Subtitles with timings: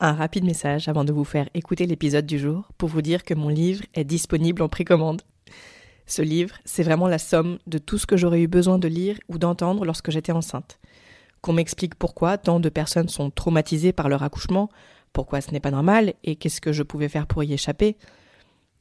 [0.00, 3.32] Un rapide message avant de vous faire écouter l'épisode du jour pour vous dire que
[3.32, 5.22] mon livre est disponible en précommande.
[6.06, 9.16] Ce livre, c'est vraiment la somme de tout ce que j'aurais eu besoin de lire
[9.28, 10.80] ou d'entendre lorsque j'étais enceinte.
[11.42, 14.68] Qu'on m'explique pourquoi tant de personnes sont traumatisées par leur accouchement,
[15.12, 17.96] pourquoi ce n'est pas normal et qu'est-ce que je pouvais faire pour y échapper.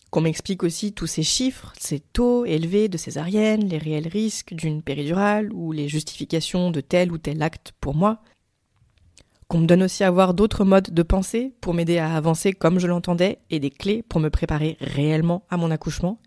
[0.10, 4.82] Qu'on m'explique aussi tous ces chiffres, ces taux élevés de césarienne, les réels risques d'une
[4.82, 8.20] péridurale ou les justifications de tel ou tel acte pour moi
[9.54, 12.80] qu'on me donne aussi à voir d'autres modes de pensée pour m'aider à avancer comme
[12.80, 16.18] je l'entendais et des clés pour me préparer réellement à mon accouchement.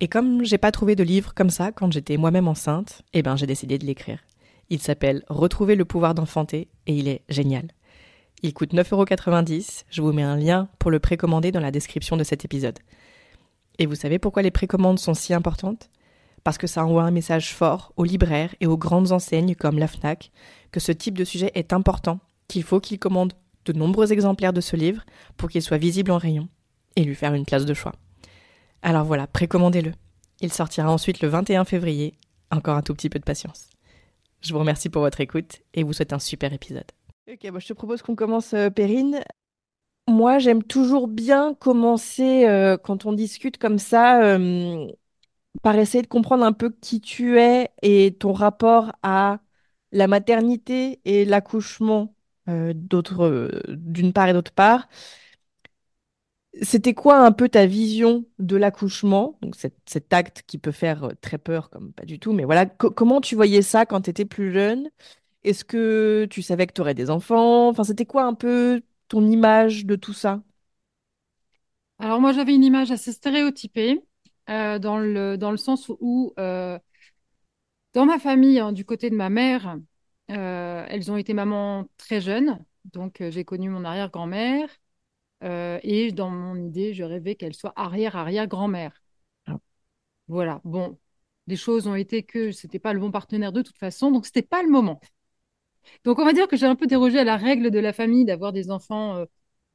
[0.00, 3.36] Et comme j'ai pas trouvé de livre comme ça quand j'étais moi-même enceinte, eh ben
[3.36, 4.20] j'ai décidé de l'écrire.
[4.70, 7.68] Il s'appelle Retrouver le pouvoir d'enfanter et il est génial.
[8.42, 12.24] Il coûte 9,90€, je vous mets un lien pour le précommander dans la description de
[12.24, 12.78] cet épisode.
[13.78, 15.90] Et vous savez pourquoi les précommandes sont si importantes?
[16.44, 19.86] Parce que ça envoie un message fort aux libraires et aux grandes enseignes comme la
[19.86, 20.32] FNAC
[20.72, 24.60] que ce type de sujet est important, qu'il faut qu'il commande de nombreux exemplaires de
[24.60, 25.02] ce livre
[25.36, 26.48] pour qu'il soit visible en rayon
[26.96, 27.92] et lui faire une place de choix.
[28.82, 29.92] Alors voilà, précommandez-le.
[30.40, 32.14] Il sortira ensuite le 21 février.
[32.50, 33.70] Encore un tout petit peu de patience.
[34.40, 36.90] Je vous remercie pour votre écoute et vous souhaite un super épisode.
[37.30, 39.20] Ok, je te propose qu'on commence, euh, Perrine.
[40.08, 44.88] Moi, j'aime toujours bien commencer euh, quand on discute comme ça, euh,
[45.62, 49.40] par essayer de comprendre un peu qui tu es et ton rapport à
[49.92, 52.14] la maternité et l'accouchement
[52.48, 52.72] euh,
[53.20, 54.88] euh, d'une part et d'autre part.
[56.60, 61.12] C'était quoi un peu ta vision de l'accouchement, donc cet, acte qui peut faire euh,
[61.20, 64.26] très peur comme pas du tout, mais voilà, comment tu voyais ça quand tu étais
[64.26, 64.90] plus jeune?
[65.44, 67.68] Est-ce que tu savais que tu aurais des enfants?
[67.68, 70.42] Enfin, c'était quoi un peu ton image de tout ça?
[71.98, 74.02] Alors moi, j'avais une image assez stéréotypée
[74.78, 76.34] dans le, dans le sens où
[77.94, 79.76] dans ma famille, hein, du côté de ma mère,
[80.30, 82.64] euh, elles ont été mamans très jeunes.
[82.86, 84.68] Donc, euh, j'ai connu mon arrière-grand-mère.
[85.44, 89.02] Euh, et dans mon idée, je rêvais qu'elle soit arrière-arrière-grand-mère.
[89.46, 89.58] Ah.
[90.28, 90.60] Voilà.
[90.64, 90.98] Bon,
[91.48, 94.42] les choses ont été que c'était pas le bon partenaire de toute façon, donc c'était
[94.42, 95.00] pas le moment.
[96.04, 98.24] Donc, on va dire que j'ai un peu dérogé à la règle de la famille
[98.24, 99.24] d'avoir des enfants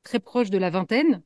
[0.04, 1.22] très proches de la vingtaine.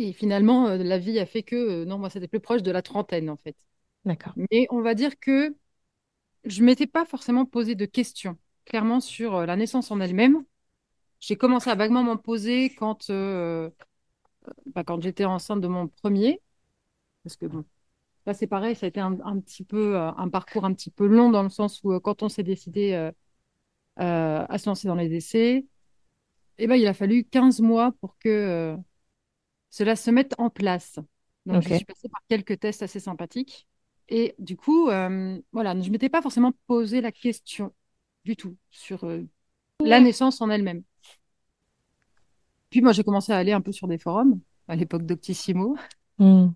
[0.00, 3.28] Et finalement, la vie a fait que, non, moi, c'était plus proche de la trentaine,
[3.28, 3.56] en fait.
[4.04, 4.32] D'accord.
[4.50, 5.54] Mais on va dire que
[6.44, 10.44] je m'étais pas forcément posé de questions, clairement, sur euh, la naissance en elle-même.
[11.20, 13.68] J'ai commencé à vaguement m'en poser quand, euh,
[14.66, 16.40] bah, quand j'étais enceinte de mon premier.
[17.24, 17.64] Parce que bon,
[18.24, 21.06] là, c'est pareil, ça a été un, petit peu euh, un parcours un petit peu
[21.06, 22.94] long dans le sens où quand on s'est décidé
[23.96, 25.66] à se lancer dans les essais,
[26.56, 28.76] eh ben, il a fallu 15 mois pour que
[29.70, 30.98] cela se mette en place.
[31.46, 33.66] Donc, je suis passée par quelques tests assez sympathiques.
[34.08, 37.72] Et du coup, euh, voilà, je ne m'étais pas forcément posé la question
[38.24, 39.24] du tout sur euh,
[39.80, 40.82] la naissance en elle-même.
[42.70, 45.76] Puis moi, j'ai commencé à aller un peu sur des forums à l'époque d'Octissimo.
[46.18, 46.48] Hmm.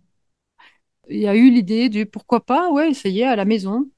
[1.08, 3.90] Il y a eu l'idée du pourquoi pas, ouais, essayer à la maison.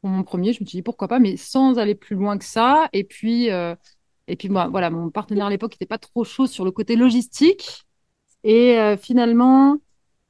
[0.00, 2.44] Pour mon premier, je me suis dit pourquoi pas, mais sans aller plus loin que
[2.44, 2.88] ça.
[2.92, 3.74] Et puis, euh,
[4.26, 6.96] et puis moi, voilà, mon partenaire à l'époque n'était pas trop chaud sur le côté
[6.96, 7.84] logistique.
[8.44, 9.78] Et finalement,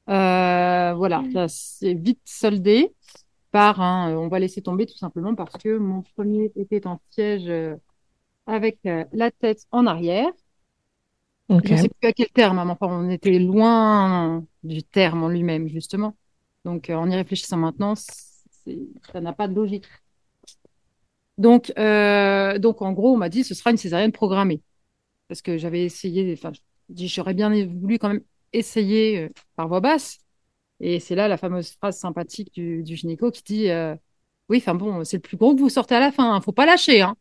[0.09, 2.93] euh, voilà, ça s'est vite soldé
[3.51, 7.47] par un on va laisser tomber tout simplement parce que mon premier était en siège
[7.47, 7.75] euh,
[8.47, 10.27] avec euh, la tête en arrière.
[11.49, 15.29] Je ne sais plus à quel terme, hein, enfin, on était loin du terme en
[15.29, 16.15] lui-même, justement.
[16.65, 19.85] Donc, en y réfléchissant maintenant, ça n'a pas de logique.
[21.37, 24.61] Donc, euh, donc en gros, on m'a dit ce sera une césarienne programmée.
[25.27, 26.51] Parce que j'avais essayé, enfin,
[26.95, 28.23] j'aurais bien voulu quand même
[28.53, 30.19] essayer euh, par voix basse.
[30.79, 33.95] Et c'est là la fameuse phrase sympathique du, du gynéco qui dit euh,
[34.49, 36.51] Oui, enfin bon, c'est le plus gros que vous sortez à la fin, hein, faut
[36.51, 37.01] pas lâcher.
[37.01, 37.15] Hein.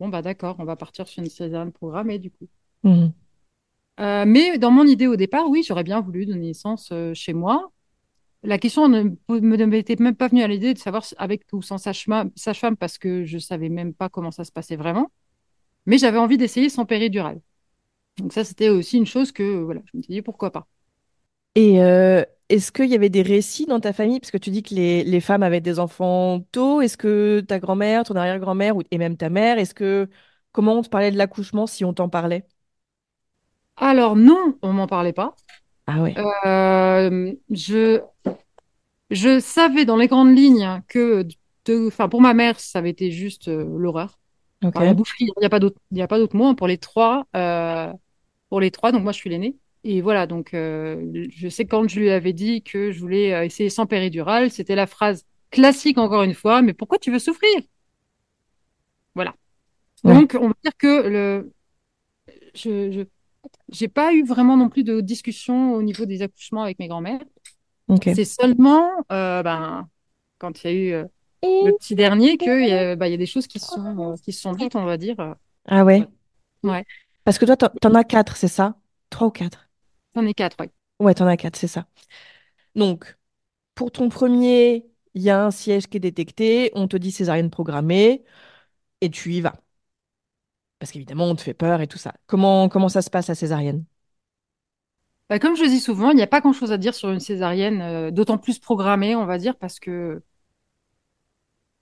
[0.00, 2.48] Bon, bah d'accord, on va partir sur une césarienne programmée du coup.
[2.82, 3.12] Mhm.
[4.00, 7.32] Euh, mais dans mon idée au départ, oui, j'aurais bien voulu donner naissance euh, chez
[7.32, 7.70] moi.
[8.42, 9.04] La question ne
[9.66, 13.38] m'était même pas venue à l'idée de savoir avec ou sans sage-femme parce que je
[13.38, 15.10] savais même pas comment ça se passait vraiment.
[15.86, 17.40] Mais j'avais envie d'essayer sans péridurale.
[18.18, 20.66] Donc ça, c'était aussi une chose que voilà, je me suis dit pourquoi pas.
[21.54, 24.18] Et euh, est-ce qu'il y avait des récits dans ta famille?
[24.20, 26.80] Parce que tu dis que les, les femmes avaient des enfants tôt.
[26.80, 30.08] Est-ce que ta grand-mère, ton arrière-grand-mère ou- et même ta mère, est-ce que
[30.52, 32.46] comment on te parlait de l'accouchement si on t'en parlait?
[33.76, 35.34] Alors non, on m'en parlait pas.
[35.86, 36.18] Ah ouais.
[36.18, 38.02] Euh, je
[39.10, 41.26] je savais dans les grandes lignes que
[41.66, 44.18] de, enfin pour ma mère, ça avait été juste euh, l'horreur.
[44.62, 44.76] Ok.
[44.76, 46.54] Enfin, la boucherie, il n'y a pas d'autre, il y a pas d'autre mot hein,
[46.54, 47.26] pour les trois.
[47.36, 47.92] euh,
[48.54, 49.56] pour les trois, donc moi je suis l'aînée.
[49.82, 53.44] Et voilà, donc euh, je sais quand je lui avais dit que je voulais euh,
[53.44, 57.50] essayer sans péridurale, c'était la phrase classique encore une fois, mais pourquoi tu veux souffrir?
[59.16, 59.34] Voilà.
[60.04, 60.14] Ouais.
[60.14, 61.52] Donc on va dire que le,
[62.54, 63.04] je,
[63.70, 67.24] j'ai pas eu vraiment non plus de discussion au niveau des accouchements avec mes grands-mères.
[68.14, 69.88] C'est seulement, euh, ben,
[70.38, 71.04] quand il y a eu euh,
[71.42, 74.14] le petit dernier qu'il y a, bah, il y a des choses qui se sont,
[74.22, 75.34] qui se sont dites, on va dire.
[75.66, 76.06] Ah ouais.
[76.62, 76.84] Ouais.
[77.24, 78.76] Parce que toi, t'en as quatre, c'est ça?
[79.10, 79.68] Trois ou quatre?
[80.14, 80.70] J'en ai quatre, ouais.
[81.00, 81.86] Ouais, t'en as quatre, c'est ça.
[82.74, 83.18] Donc,
[83.74, 87.50] pour ton premier, il y a un siège qui est détecté, on te dit césarienne
[87.50, 88.24] programmée,
[89.00, 89.54] et tu y vas.
[90.78, 92.14] Parce qu'évidemment, on te fait peur et tout ça.
[92.26, 93.84] Comment, comment ça se passe la césarienne?
[95.30, 97.20] Bah, comme je le dis souvent, il n'y a pas grand-chose à dire sur une
[97.20, 100.22] césarienne, euh, d'autant plus programmée, on va dire, parce que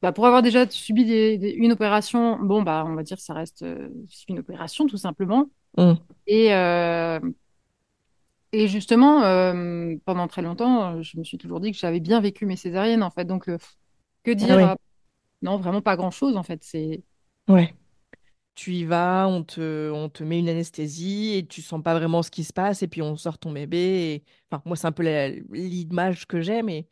[0.03, 3.35] bah, pour avoir déjà subi des- des- une opération, bon, bah, on va dire ça
[3.35, 3.89] reste euh,
[4.29, 5.51] une opération, tout simplement.
[5.77, 5.97] Hmm.
[6.27, 7.21] Et, euh,
[8.53, 12.45] et justement, euh, pendant très longtemps, je me suis toujours dit que j'avais bien vécu
[12.47, 13.25] mes césariennes, en fait.
[13.25, 13.57] Donc, euh,
[14.25, 14.57] que dire?
[14.57, 14.65] ouais.
[14.65, 14.75] euh,
[15.43, 16.63] non, vraiment pas grand-chose, en fait.
[16.65, 17.05] C'est
[17.49, 17.75] Ouais.
[18.55, 22.23] Tu y vas, on te, on te met une anesthésie et tu sens pas vraiment
[22.23, 23.79] ce qui se passe et puis on sort ton bébé.
[23.79, 24.25] Et...
[24.51, 26.87] Enfin, moi, c'est un peu la- l'image que j'ai, mais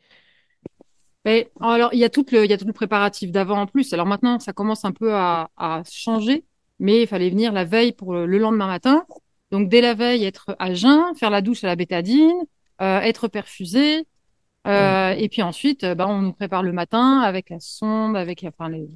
[1.25, 3.67] Mais alors, il y a tout le, il y a tout le préparatif d'avant en
[3.67, 3.93] plus.
[3.93, 6.43] Alors maintenant, ça commence un peu à, à changer,
[6.79, 9.05] mais il fallait venir la veille pour le, le lendemain matin.
[9.51, 12.31] Donc, dès la veille, être à jeun, faire la douche à la bétadine,
[12.81, 14.05] euh, être perfusé.
[14.67, 18.45] Euh, et puis ensuite, euh, bah, on nous prépare le matin avec la sonde, avec
[18.47, 18.87] enfin, les,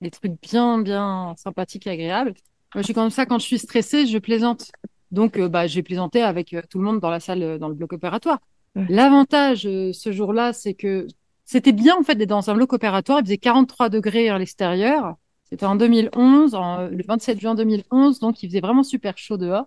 [0.00, 2.34] les trucs bien, bien sympathiques et agréables.
[2.74, 4.70] Moi, je suis comme ça, quand je suis stressée, je plaisante.
[5.10, 7.68] Donc, euh, bah, j'ai plaisanté avec euh, tout le monde dans la salle, euh, dans
[7.68, 8.38] le bloc opératoire.
[8.74, 8.86] Ouais.
[8.88, 11.06] L'avantage ce jour-là, c'est que
[11.44, 13.20] c'était bien en fait d'être dans un bloc opératoire.
[13.20, 15.16] Il faisait 43 degrés à l'extérieur.
[15.44, 19.66] C'était en 2011, en- le 27 juin 2011, donc il faisait vraiment super chaud dehors.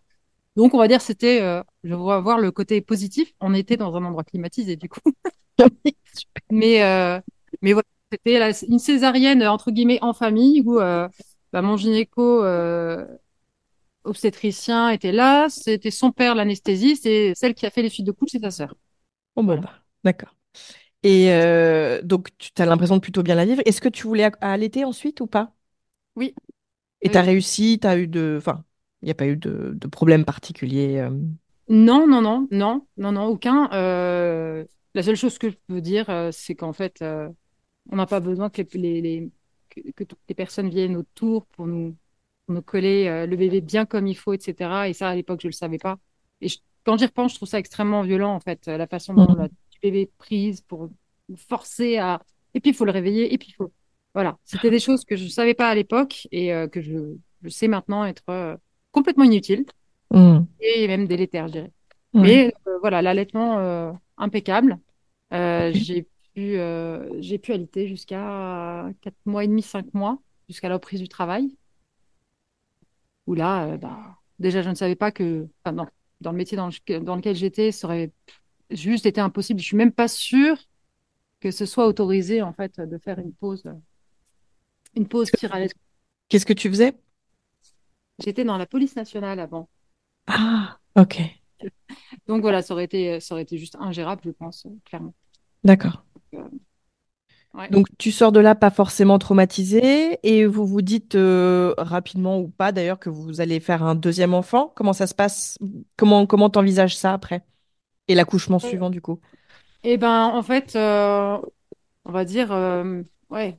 [0.57, 3.33] Donc on va dire c'était, euh, je vois voir le côté positif.
[3.41, 5.01] On était dans un endroit climatisé du coup,
[6.51, 7.19] mais euh,
[7.61, 7.85] mais voilà,
[8.53, 11.07] c'était une césarienne entre guillemets en famille où euh,
[11.53, 13.05] bah, mon gynéco euh,
[14.03, 15.49] obstétricien était là.
[15.49, 18.51] C'était son père l'anesthésiste et celle qui a fait les suites de couches, c'est sa
[18.51, 18.75] sœur.
[19.35, 19.61] bon, bon, Voilà.
[19.61, 19.73] bah,
[20.03, 20.35] d'accord.
[21.07, 23.61] Et euh, donc, tu as l'impression de plutôt bien la vivre.
[23.65, 25.53] Est-ce que tu voulais allaiter ensuite ou pas?
[26.15, 26.35] Oui.
[27.01, 27.11] Et Oui.
[27.11, 28.35] tu as réussi, tu as eu de...
[28.39, 28.65] Enfin,
[29.01, 30.97] il n'y a pas eu de, de problème particulier.
[30.99, 31.11] euh?
[31.69, 33.69] Non, non, non, non, non, non, aucun.
[33.73, 37.03] Euh, la seule chose que je peux dire, c'est qu'en fait,
[37.91, 39.31] on n'a pas besoin que les, les- les-
[39.69, 41.97] que, que toutes les personnes viennent autour pour nous,
[42.45, 44.89] pour nous coller le bébé bien comme il faut, etc.
[44.89, 45.99] Et ça, à l'époque, je le savais pas.
[46.41, 49.33] Et je- quand j'y repense, je trouve ça extrêmement violent, en fait, la façon dont
[49.33, 49.35] Mhm.
[49.35, 49.49] la
[49.87, 50.89] du bébé est prise pour
[51.37, 52.21] forcer à.
[52.53, 53.71] Et puis, il faut le réveiller, et puis il faut.
[54.13, 57.49] Voilà, c'était des choses que je savais pas à l'époque et euh, que je, je
[57.49, 58.57] sais maintenant être euh,
[58.91, 59.65] complètement inutiles
[60.11, 60.47] Hmm.
[60.59, 61.71] et même délétères, je dirais.
[62.13, 62.21] Ouais.
[62.23, 64.79] Mais euh, voilà, l'allaitement impeccable.
[65.31, 66.57] J'ai pu,
[67.19, 71.55] j'ai pu allaiter jusqu'à 4 mois et demi, 5 mois, jusqu'à la reprise du travail.
[73.27, 75.87] Où là, bah, déjà, je ne savais pas que, enfin, dans,
[76.21, 78.11] dans le métier dans, le- dans lequel j'étais, ça aurait
[78.69, 79.59] juste été impossible.
[79.59, 80.57] Je suis même pas sûre
[81.39, 83.63] que ce soit autorisé, en fait, de faire une pause,
[84.95, 85.29] une pause.
[86.29, 86.95] Qu'est-ce que tu faisais?
[88.19, 89.69] J'étais dans la police nationale avant.
[90.27, 91.21] Ah, ok.
[92.27, 95.13] Donc voilà, ça aurait été, ça aurait été juste ingérable, je pense, euh, clairement.
[95.63, 96.03] D'accord.
[97.53, 97.69] Ouais.
[97.69, 102.49] Donc, tu sors de là pas forcément traumatisé et vous vous dites euh, rapidement ou
[102.49, 104.71] pas d'ailleurs que vous allez faire un deuxième enfant.
[104.75, 105.57] Comment ça se passe?
[105.95, 107.43] Comment comment t'envisages ça après?
[108.07, 109.19] Et l'accouchement suivant du coup?
[109.83, 111.37] Eh ben, en fait, euh,
[112.05, 113.57] on va dire, euh, ouais.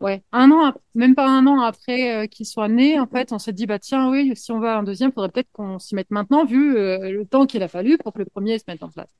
[0.00, 3.38] ouais, un an, même pas un an après euh, qu'ils soient nés, en fait, on
[3.38, 5.94] s'est dit, bah tiens, oui, si on va à un deuxième, faudrait peut-être qu'on s'y
[5.94, 8.82] mette maintenant, vu euh, le temps qu'il a fallu pour que le premier se mette
[8.82, 9.10] en place.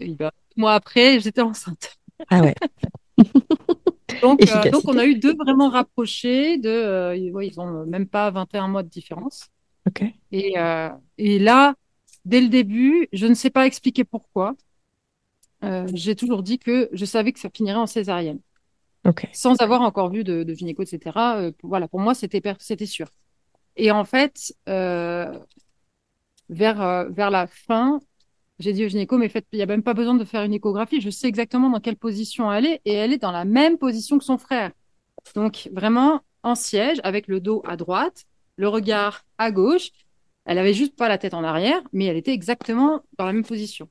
[0.00, 1.96] Et bah, moi après, j'étais enceinte.
[2.30, 2.54] Ah ouais.
[4.22, 8.30] Donc, euh, donc, on a eu deux vraiment rapprochés, de, ouais, ils ont même pas
[8.32, 9.46] 21 mois de différence.
[9.86, 10.02] Ok.
[10.32, 10.54] Et,
[11.18, 11.74] et là,
[12.28, 14.56] dès le début, je ne sais pas expliquer pourquoi.
[15.64, 18.40] euh, j'ai toujours dit que je savais que ça finirait en césarienne,
[19.32, 21.38] sans avoir encore vu de, de gynéco, etc.
[21.38, 22.42] Euh, voilà, pour moi, c'était
[22.86, 23.08] sûr.
[23.76, 25.38] Et en fait, euh,
[26.48, 28.00] vers, vers la fin,
[28.58, 31.00] j'ai dit au gynéco, mais il n'y a même pas besoin de faire une échographie.
[31.00, 34.18] Je sais exactement dans quelle position elle est, et elle est dans la même position
[34.18, 34.72] que son frère.
[35.34, 38.24] Donc, vraiment en siège, avec le dos à droite,
[38.56, 39.90] le regard à gauche.
[40.48, 43.44] Elle avait juste pas la tête en arrière, mais elle était exactement dans la même
[43.44, 43.88] position.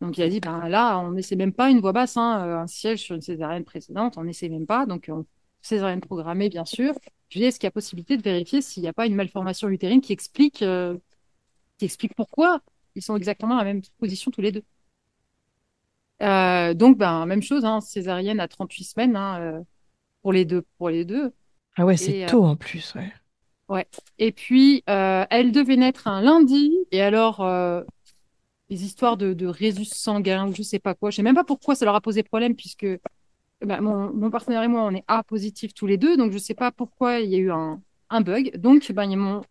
[0.00, 2.58] Donc, il a dit, ben là, on n'essaie même pas une voix basse, hein, euh,
[2.60, 4.86] un siège sur une césarienne précédente, on n'essaie même pas.
[4.86, 5.26] Donc, on-
[5.62, 6.94] césarienne programmée, bien sûr.
[7.30, 9.68] Je dit, est-ce qu'il y a possibilité de vérifier s'il n'y a pas une malformation
[9.68, 10.98] utérine qui explique, euh,
[11.78, 12.60] qui explique pourquoi
[12.96, 14.64] ils sont exactement dans la même position tous les deux?
[16.22, 19.64] Euh, donc, ben, même chose, hein, césarienne à 38 semaines hein,
[20.22, 20.64] pour les deux.
[20.78, 21.32] Pour les deux.
[21.76, 23.12] Ah ouais, c'est euh, tôt en plus, ouais.
[23.68, 23.86] Ouais.
[24.18, 26.72] Et puis, euh, elle devait naître un lundi.
[26.92, 27.82] Et alors, euh,
[28.70, 31.10] les histoires de, résus sanguin ou je sais pas quoi.
[31.10, 32.86] Je sais même pas pourquoi ça leur a posé problème puisque
[33.62, 36.16] ben, mon, partenaire et moi, on est A positif tous les deux.
[36.16, 37.80] Donc, je sais pas pourquoi il y a eu un,
[38.20, 38.56] bug.
[38.58, 39.42] Donc, ben, ils m'ont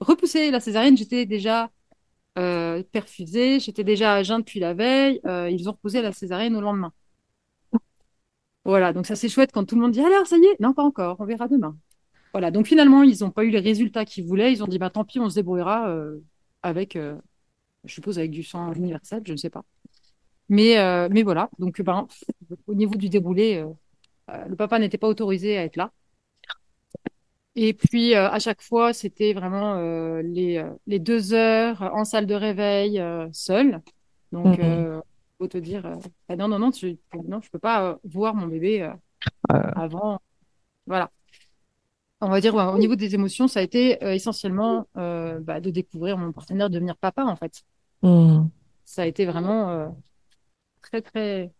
[0.00, 0.96] repoussé la césarienne.
[0.96, 1.70] J'étais déjà
[2.38, 3.60] euh, perfusée.
[3.60, 5.20] J'étais déjà à jeun depuis la veille.
[5.24, 6.92] Ils ont reposé la césarienne au lendemain.
[8.64, 8.92] Voilà.
[8.92, 10.60] Donc, ça, c'est chouette quand tout le monde dit alors, ça y est.
[10.60, 11.16] Non, pas encore.
[11.20, 11.76] On verra demain.
[12.34, 14.52] Voilà, donc finalement, ils n'ont pas eu les résultats qu'ils voulaient.
[14.52, 16.18] Ils ont dit, bah tant pis, on se débrouillera euh,
[16.62, 17.16] avec, euh,
[17.84, 19.64] je suppose, avec du sang universel, je ne sais pas.
[20.48, 22.08] Mais, euh, mais voilà, donc ben,
[22.66, 23.64] au niveau du déroulé,
[24.28, 25.92] le papa n'était pas autorisé à être là.
[27.54, 29.76] Et puis, à chaque fois, c'était vraiment
[30.22, 33.80] les, les deux heures en salle de réveil euh, seul.
[34.32, 35.00] Donc, euh,
[35.38, 35.94] faut te dire, euh,
[36.28, 36.98] ah non, non, non, tu,
[37.28, 38.92] non, je peux pas voir mon bébé
[39.48, 40.20] avant.
[40.86, 41.12] Voilà.
[42.26, 45.60] On va dire, ouais, au niveau des émotions, ça a été euh, essentiellement euh, bah,
[45.60, 47.62] de découvrir mon partenaire, de devenir papa, en fait.
[48.02, 48.46] hmm.
[48.84, 49.88] Ça a été vraiment euh,
[50.82, 51.52] très, très.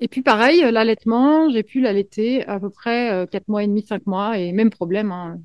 [0.00, 3.82] Et puis, pareil, l'allaitement, j'ai pu l'allaiter à peu près euh, 4 mois et demi,
[3.82, 5.40] 5 mois, et même problème, hein,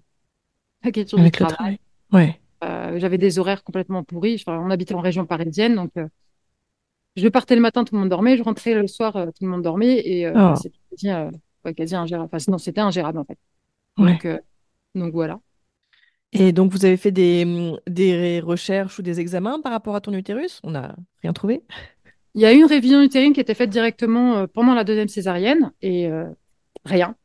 [0.84, 1.79] la question du Avec le travail.
[2.10, 2.38] travail.
[2.62, 3.00] Ouais.
[3.00, 4.36] J'avais des horaires complètement pourris.
[4.46, 5.91] Enfin, on habitait en région parisienne, donc
[7.15, 9.63] je partais le matin, tout le monde dormait, je rentrais le soir, tout le monde
[9.63, 10.53] dormait, et Oh.
[10.55, 10.77] c'était
[11.74, 12.25] quasi ingérable.
[12.25, 13.38] Enfin, sinon, c'était ingérable, en fait.
[13.98, 14.13] Ouais.
[14.13, 14.39] Donc, euh,
[14.95, 15.39] donc voilà.
[16.33, 20.13] Et donc, vous avez fait des, des recherches ou des examens par rapport à ton
[20.13, 20.62] utérus?
[20.63, 21.62] On n'a rien trouvé?
[22.36, 25.10] Il y a eu une révision utérine qui était faite directement euh, pendant la deuxième
[25.10, 26.29] césarienne et euh,
[26.86, 27.15] rien,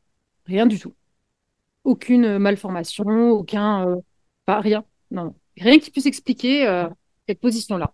[0.45, 0.93] rien du tout.
[1.85, 3.95] Aucune malformation, aucun, euh,
[4.45, 6.89] pas rien, non, rien qui puisse expliquer euh,
[7.29, 7.93] cette position-là.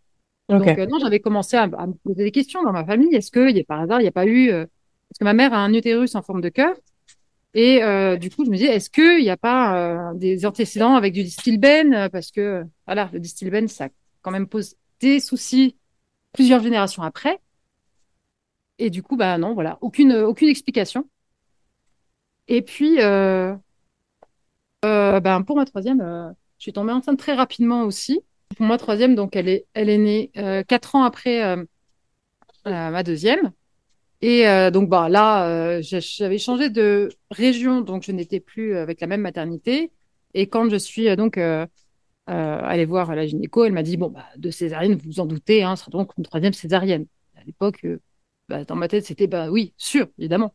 [0.50, 3.13] Donc non, j'avais commencé à, à me poser des questions dans ma famille.
[3.13, 5.74] Est-ce que, par hasard, il n'y a pas eu, parce que ma mère a un
[5.74, 6.75] utérus en forme de cœur
[7.53, 10.95] et euh, du coup je me disais, est-ce qu'il n'y a pas euh, des antécédents
[10.95, 12.10] avec du distilbène?
[12.12, 13.89] Parce que voilà, le distilbène ça
[14.22, 15.77] quand même pose des soucis
[16.33, 17.39] plusieurs générations après.
[18.79, 21.07] Et du coup, bah non, voilà, aucune, aucune explication.
[22.48, 23.55] Et puis, euh,
[24.86, 28.22] euh, ben, pour ma troisième, euh, je suis tombée enceinte très rapidement aussi.
[28.57, 31.55] Pour ma troisième, donc elle est, elle est née euh, quatre ans après
[32.65, 33.51] ma deuxième.
[34.24, 39.01] Et euh, donc bah là, euh, j'avais changé de région, donc je n'étais plus avec
[39.01, 39.92] la même maternité.
[40.34, 41.68] Et quand je suis euh, donc euh,
[42.30, 45.25] euh, allée voir la gynéco, elle m'a dit bon bah de césarienne, vous vous en
[45.25, 47.06] doutez, hein, ce sera donc une troisième césarienne.
[47.36, 48.00] À l'époque, euh,
[48.48, 50.53] bah, dans ma tête, c'était bah oui, sûr, évidemment.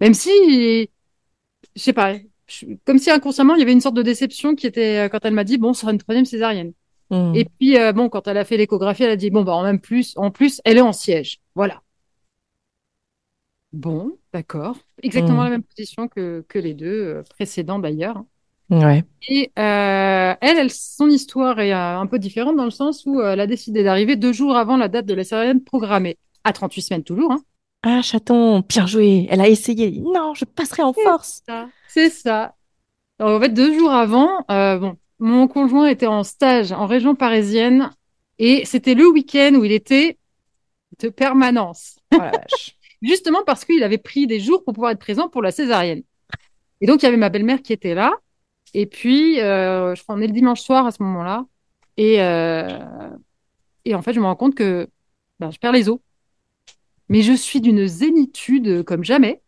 [0.00, 0.88] Même si,
[1.76, 2.14] je sais pas,
[2.86, 5.34] comme si inconsciemment il y avait une sorte de déception qui était euh, quand elle
[5.34, 6.72] m'a dit bon, ce sera une troisième césarienne.
[7.10, 7.34] Hmm.
[7.34, 9.62] Et puis euh, bon, quand elle a fait l'échographie, elle a dit bon bah en
[9.62, 11.82] même plus, en plus, elle est en siège, voilà.
[13.72, 14.76] Bon, d'accord.
[15.02, 15.44] Exactement Mm.
[15.44, 18.24] la même position que, que les deux euh, précédents d'ailleurs.
[18.68, 19.04] Ouais.
[19.28, 23.20] Et euh, elle, elle, son histoire est euh, un peu différente dans le sens où
[23.20, 26.16] elle a décidé d'arriver deux jours avant la date de la césarienne programmée.
[26.44, 27.42] À 38 semaines toujours, hein.
[27.82, 29.26] Ah, chaton, bien joué.
[29.30, 30.00] Elle a essayé.
[30.00, 31.42] Non, je passerai en force.
[31.88, 32.54] C'est ça.
[33.18, 37.14] Alors, en fait, deux jours avant, euh, bon, mon conjoint était en stage en région
[37.14, 37.90] parisienne
[38.38, 40.18] et c'était le week-end où il était
[41.00, 41.96] de permanence.
[42.14, 42.76] Oh la vache.
[43.02, 46.02] Justement parce qu'il avait pris des jours pour pouvoir être présent pour la césarienne.
[46.80, 48.12] Et donc, il y avait ma belle-mère qui était là.
[48.74, 51.46] Et puis, euh, je crois qu'on est le dimanche soir à ce moment-là.
[51.96, 53.10] Et, euh,
[53.84, 54.88] et en fait, je me rends compte que
[55.40, 55.98] ben, je perds les os.
[57.08, 59.42] Mais je suis d'une zénitude comme jamais.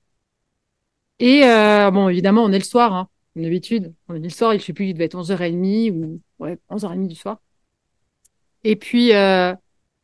[1.18, 3.94] Et euh, bon, évidemment, on est le soir, hein, comme d'habitude.
[4.09, 7.06] On est le soir, il ne sais plus, il devait être 11h30 ou ouais, 11h30
[7.06, 7.40] du soir.
[8.64, 9.54] Et puis, euh,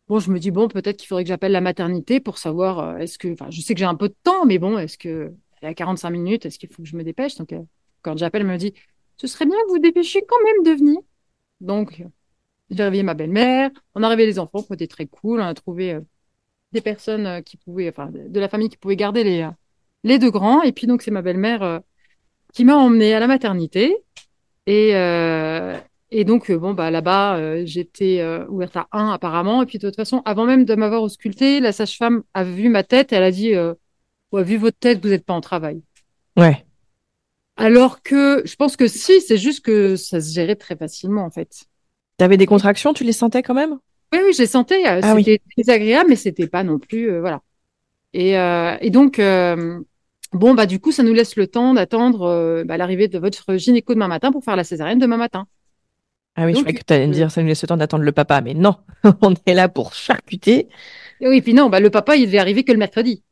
[0.09, 2.97] bon, je me dis, bon, peut-être qu'il faudrait que j'appelle la maternité pour savoir, euh,
[2.99, 5.33] est-ce que, enfin, je sais que j'ai un peu de temps, mais bon, est-ce que,
[5.63, 7.37] il y a 45 minutes, est-ce qu'il faut que je me dépêche?
[7.37, 7.63] Donc, euh,
[8.03, 8.75] quand j'appelle, elle me dit,
[9.17, 11.01] ce serait bien que vous dépêchiez quand même de venir.
[11.61, 12.03] Donc,
[12.71, 15.55] j'ai réveillé ma belle-mère, on a réveillé les enfants, qui étaient très cool, on a
[15.55, 16.01] trouvé euh,
[16.73, 19.49] des personnes qui pouvaient, enfin, de la famille qui pouvaient garder les,
[20.05, 20.63] les deux grands.
[20.63, 21.83] Et puis, donc, c'est ma belle-mère
[22.53, 23.97] qui m'a emmenée à la maternité.
[24.67, 25.79] Et, euh,
[26.11, 29.63] et donc, euh, bon, bah, là-bas, euh, j'étais euh, ouverte à un, apparemment.
[29.63, 32.83] Et puis, de toute façon, avant même de m'avoir auscultée, la sage-femme a vu ma
[32.83, 33.75] tête et elle a dit, euh,
[34.33, 35.83] ouais, vu votre tête, vous n'êtes pas en travail.
[36.37, 36.65] Ouais.
[37.57, 41.31] Alors que je pense que si, c'est juste que ça se gérait très facilement, en
[41.31, 41.65] fait.
[42.17, 43.79] T'avais des contractions, tu les sentais quand même?
[44.13, 44.85] Oui, oui, je les sentais.
[44.87, 45.25] Ah oui.
[45.25, 47.43] c'était désagréable, mais c'était pas non plus, voilà.
[48.15, 52.79] Et, euh, et donc, bon, bah, du coup, ça nous laisse le temps d'attendre bah,
[52.79, 55.47] l'arrivée de votre gynéco demain matin pour faire la césarienne demain matin.
[56.41, 58.05] Ah oui, je croyais que tu allais me dire, ça nous laisse le temps d'attendre
[58.05, 58.77] le papa, mais non,
[59.23, 60.69] on est là pour charcuter.
[61.21, 63.25] Et oui, puis non, bah, le papa, il devait arriver que le mercredi.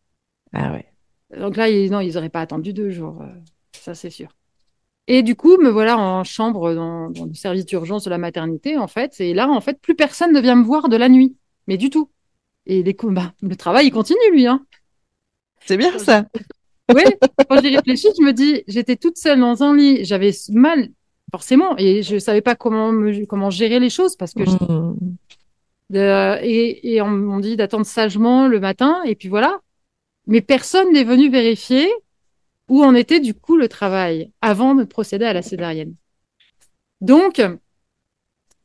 [0.52, 0.86] Ah ouais.
[1.36, 3.26] Donc là, ils, non, ils auraient pas attendu deux jours, euh,
[3.72, 4.28] ça c'est sûr.
[5.06, 8.76] Et du coup, me voilà en chambre dans, dans le service d'urgence de la maternité,
[8.76, 9.20] en fait.
[9.20, 11.36] Et là, en fait, plus personne ne vient me voir de la nuit,
[11.68, 12.10] mais du tout.
[12.66, 14.64] Et les, co- bah, le travail, il continue, lui, hein.
[15.64, 16.26] C'est bien ça.
[16.90, 17.02] Oui,
[17.48, 20.88] quand j'y réfléchis, je me dis, j'étais toute seule dans un lit, j'avais mal,
[21.30, 24.96] forcément, et je savais pas comment me, comment gérer les choses parce que je- Mmh.
[25.90, 29.60] de- et, et on m'ont dit d'attendre sagement le matin, et puis voilà.
[30.26, 31.88] Mais personne n'est venu vérifier
[32.68, 35.94] où en était du coup le travail avant de procéder à la césarienne.
[37.00, 37.40] Donc,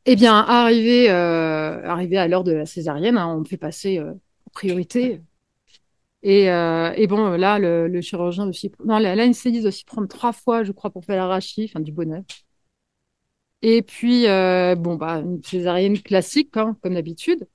[0.06, 3.98] eh bien, arrivé, euh, arrivé à l'heure de la césarienne, hein, on me fait passer
[3.98, 5.20] euh, en priorité.
[6.24, 10.32] Et, euh, et bon, là, le, le chirurgien s'y- non, la- l'anesthésiste s'y prendre trois
[10.32, 12.22] fois, je crois, pour faire l'arachis, enfin du bonheur.
[13.62, 17.46] Et puis, euh, bon, bah, une césarienne classique, hein, comme d'habitude.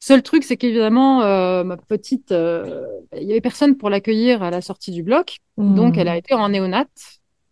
[0.00, 4.50] Seul truc, c'est qu'évidemment, euh, ma petite, euh, il y avait personne pour l'accueillir à
[4.50, 6.86] la sortie du bloc, donc elle a été en néonat.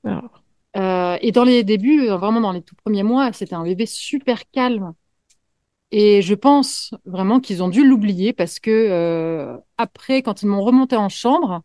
[0.04, 0.22] Ah.
[0.76, 3.86] Euh, et dans les débuts, euh, vraiment dans les tout premiers mois, c'était un bébé
[3.86, 4.92] super calme.
[5.90, 10.62] Et je pense vraiment qu'ils ont dû l'oublier parce que euh, après, quand ils m'ont
[10.62, 11.62] remonté en chambre,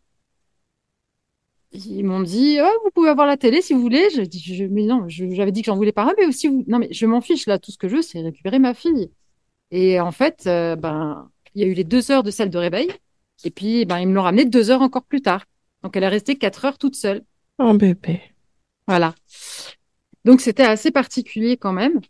[1.72, 4.08] ils m'ont dit oh, vous pouvez avoir la télé si vous voulez.
[4.14, 6.64] Je dis je, mais non, j'avais dit que j'en voulais pas, mais aussi vous.
[6.66, 7.58] Non mais je m'en fiche là.
[7.58, 9.10] Tout ce que je veux, c'est récupérer ma fille.
[9.70, 12.58] Et en fait, euh, ben il y a eu les deux heures de salle de
[12.58, 12.90] réveil.
[13.44, 15.44] Et puis ben ils me l'ont ramenée deux heures encore plus tard.
[15.82, 17.22] Donc elle est restée quatre heures toute seule.
[17.58, 18.20] Oh bébé.
[18.86, 19.14] Voilà.
[20.24, 22.00] Donc c'était assez particulier quand même.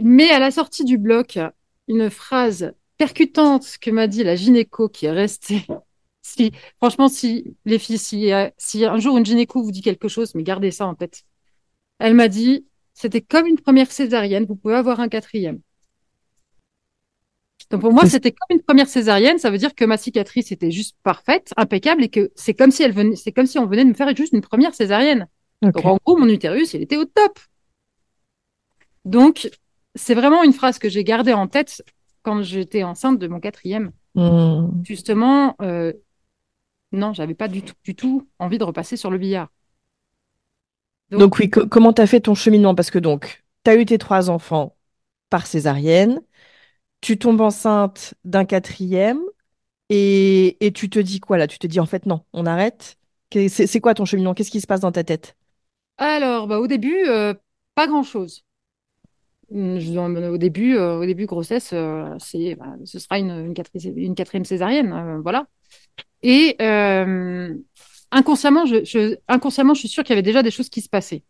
[0.00, 1.38] Mais à la sortie du bloc,
[1.88, 5.66] une phrase percutante que m'a dit la gynéco qui est restée.
[6.22, 10.08] Si, franchement, si les filles, si, euh, si un jour une gynéco vous dit quelque
[10.08, 11.24] chose, mais gardez ça en tête.
[11.98, 15.60] Elle m'a dit, c'était comme une première césarienne, vous pouvez avoir un quatrième.
[17.70, 20.70] Donc pour moi, c'était comme une première césarienne, ça veut dire que ma cicatrice était
[20.70, 23.84] juste parfaite, impeccable, et que c'est comme si elle venait, c'est comme si on venait
[23.84, 25.26] de me faire juste une première césarienne.
[25.62, 27.38] Donc, en gros, mon utérus, il était au top.
[29.04, 29.48] Donc,
[29.94, 31.82] c'est vraiment une phrase que j'ai gardée en tête
[32.22, 33.92] quand j'étais enceinte de mon quatrième.
[34.14, 34.82] Mmh.
[34.84, 35.92] Justement, euh,
[36.92, 39.48] non, j'avais pas du tout, du tout envie de repasser sur le billard.
[41.10, 42.74] Donc- Donc oui, co- comment t'as fait ton cheminement?
[42.74, 44.76] Parce que donc, t'as eu tes trois enfants
[45.30, 46.20] par césarienne,
[47.00, 49.20] tu tombes enceinte d'un quatrième,
[49.90, 51.48] et, et tu te dis quoi là?
[51.48, 52.98] Tu te dis en fait non, on arrête?
[53.48, 54.34] C'est quoi ton cheminement?
[54.34, 55.36] Qu'est-ce qui se passe dans ta tête?
[55.98, 57.32] Alors, bah, au début, euh,
[57.74, 58.44] pas grand-chose.
[59.50, 63.52] Hum, je- Au début, euh, au début grossesse, euh, c'est, bah, ce sera une, une,
[63.54, 65.46] quatri- une quatrième césarienne, euh, voilà.
[66.22, 67.54] Et euh,
[68.10, 71.22] inconsciemment, je, inconsciemment, je suis sûre qu'il y avait déjà des choses qui se passaient.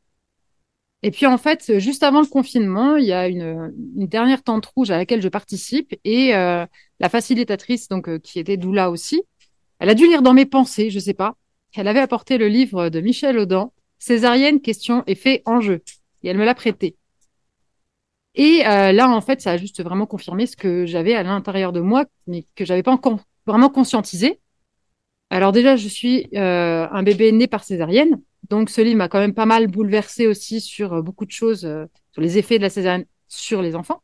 [1.02, 3.72] Et puis en fait, juste avant le confinement, il y a une,
[4.06, 6.64] dernière tente rouge à laquelle je participe et euh,
[7.00, 9.22] la facilitatrice, donc euh, qui était doula aussi,
[9.80, 11.34] elle a dû lire dans mes pensées, je sais pas.
[11.74, 15.82] Elle avait apporté le livre de Michel Audin, Césarienne, question, effet, enjeu,
[16.22, 16.96] et elle me l'a prêté.
[18.34, 21.80] Et là, en fait, ça a juste vraiment confirmé ce que j'avais à l'intérieur de
[21.80, 24.40] moi, mais que j'avais pas encore vraiment conscientisé.
[25.32, 29.18] Alors déjà, je suis euh, un bébé né par césarienne, donc ce livre m'a quand
[29.18, 32.62] même pas mal bouleversé aussi sur euh, beaucoup de choses, euh, sur les effets de
[32.62, 34.02] la césarienne sur les enfants.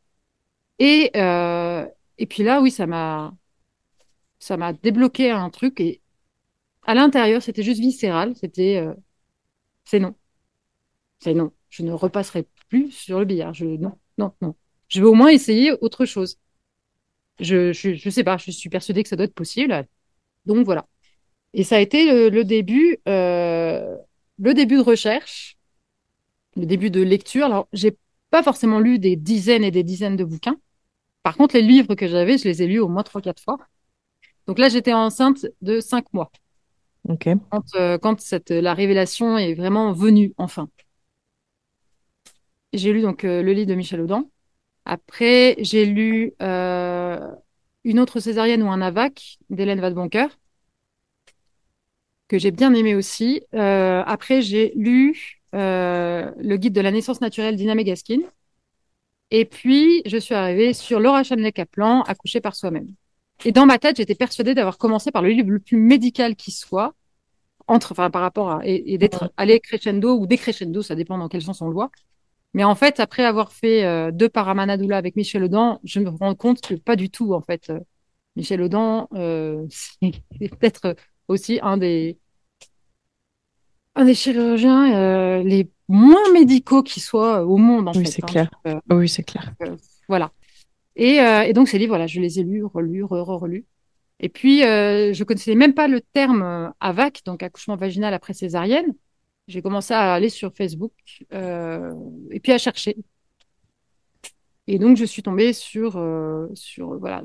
[0.79, 1.11] Et
[2.29, 3.33] puis là, oui, ça m'a
[4.39, 5.79] ça m'a débloqué un truc.
[5.79, 6.01] Et
[6.83, 8.85] à l'intérieur, c'était juste viscéral, c'était
[9.85, 10.15] c'est non,
[11.19, 14.55] c'est non, je ne repasserai plus sur le billard, je non, non, non,
[14.87, 16.39] je vais au moins essayer autre chose.
[17.39, 19.87] Je je je sais pas, je suis persuadée que ça doit être possible,
[20.45, 20.87] donc voilà.
[21.53, 23.95] Et ça a été le, le début, euh,
[24.39, 25.57] le début de recherche,
[26.55, 27.45] le début de lecture.
[27.45, 27.97] Alors, j'ai
[28.29, 30.57] pas forcément lu des dizaines et des dizaines de bouquins.
[31.23, 33.57] Par contre, les livres que j'avais, je les ai lus au moins trois, quatre fois.
[34.47, 36.31] Donc là, j'étais enceinte de cinq mois
[37.03, 37.27] Ok.
[37.49, 40.69] quand, euh, quand cette, la révélation est vraiment venue, enfin.
[42.73, 44.25] J'ai lu donc euh, le livre de Michel Audin.
[44.85, 47.19] Après, j'ai lu euh,
[47.85, 50.29] Une autre césarienne ou un AVAC d'Hélène Vadeboncoeur,
[52.29, 53.41] que j'ai bien aimé aussi.
[53.53, 58.19] Euh, après, j'ai lu euh, Le guide de la naissance naturelle d'Ina Megaskin.
[59.31, 62.87] Et puis, je suis arrivée sur Laura Chanel-Kaplan, Accoucher par soi-même.
[63.45, 66.51] Et dans ma tête, j'étais persuadée d'avoir commencé par le livre le plus médical qui
[66.51, 66.93] soit,
[67.67, 71.29] entre, enfin, par rapport à, et, et d'être allé crescendo ou décrescendo, ça dépend dans
[71.29, 71.91] quel sens on le voit.
[72.53, 76.35] Mais en fait, après avoir fait euh, deux Paramanadoula avec Michel Audin, je me rends
[76.35, 77.69] compte que pas du tout, en fait.
[77.69, 77.79] Euh,
[78.35, 79.65] Michel Audin, euh,
[80.01, 80.95] c'est peut-être
[81.29, 82.17] aussi un des,
[83.95, 88.27] un des chirurgiens euh, les moins médicaux qui soient au monde, en Oui, c'est hein.
[88.27, 88.51] clair.
[88.67, 89.53] Euh, Oui, c'est clair.
[90.07, 90.31] voilà.
[90.95, 93.65] Et, euh, et donc, ces livres, voilà, je les ai lus, relus, re-relus.
[94.19, 98.33] Et puis, euh, je connaissais même pas le terme euh, AVAC, donc accouchement vaginal après
[98.33, 98.93] césarienne.
[99.47, 100.93] J'ai commencé à aller sur Facebook
[101.33, 101.93] euh,
[102.31, 102.97] et puis à chercher.
[104.67, 107.23] Et donc, je suis tombée sur, euh, sur voilà,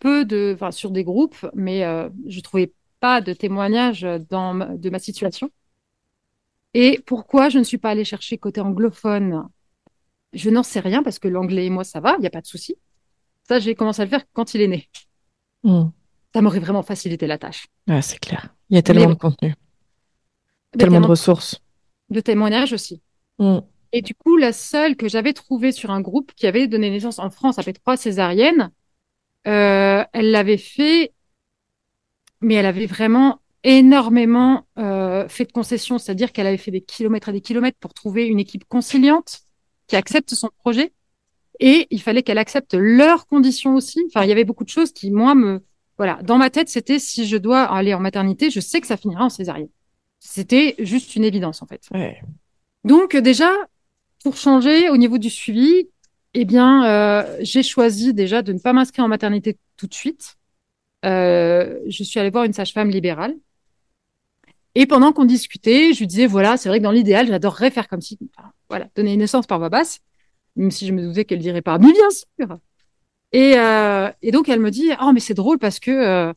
[0.00, 4.76] peu de, enfin, sur des groupes, mais euh, je trouvais pas de témoignages dans ma-
[4.76, 5.50] de ma situation.
[6.74, 9.48] Et pourquoi je ne suis pas allée chercher côté anglophone?
[10.32, 12.40] Je n'en sais rien parce que l'anglais et moi, ça va, il n'y a pas
[12.40, 12.76] de souci.
[13.48, 14.88] Ça, j'ai commencé à le faire quand il est né.
[15.64, 15.88] Hmm.
[16.34, 17.66] Ça m'aurait vraiment facilité la tâche.
[17.88, 18.54] Ouais, c'est clair.
[18.70, 19.54] Il y a tellement Mais de contenu,
[20.78, 21.60] tellement de ressources.
[22.10, 23.02] de témoignages aussi.
[23.38, 23.60] Hmm.
[23.92, 27.18] Et du coup, la seule que j'avais trouvée sur un groupe qui avait donné naissance
[27.18, 28.70] en France après trois césariennes,
[29.46, 31.12] euh, elle l'avait fait,
[32.40, 37.28] mais elle avait vraiment énormément euh, fait de concessions, c'est-à-dire qu'elle avait fait des kilomètres
[37.28, 39.40] et des kilomètres pour trouver une équipe conciliante
[39.86, 40.92] qui accepte son projet.
[41.58, 44.00] Et il fallait qu'elle accepte leurs conditions aussi.
[44.06, 45.60] Enfin, il y avait beaucoup de choses qui, moi, me...
[45.98, 48.96] Voilà, dans ma tête, c'était si je dois aller en maternité, je sais que ça
[48.96, 49.68] finira en césarienne.
[50.18, 51.82] C'était juste une évidence, en fait.
[51.92, 52.18] Ouais.
[52.84, 53.50] Donc déjà,
[54.24, 55.88] pour changer au niveau du suivi,
[56.32, 60.36] eh bien, euh, j'ai choisi déjà de ne pas m'inscrire en maternité tout de suite.
[61.04, 63.34] Euh, je suis allée voir une sage-femme libérale.
[64.74, 67.88] Et pendant qu'on discutait, je lui disais, voilà, c'est vrai que dans l'idéal, j'adorerais faire
[67.88, 68.18] comme si,
[68.68, 70.00] voilà, donner naissance par voie basse,
[70.56, 72.58] même si je me doutais qu'elle dirait pas, mais bien sûr.
[73.32, 76.32] Et, euh, et donc, elle me dit, oh, mais c'est drôle parce que, euh,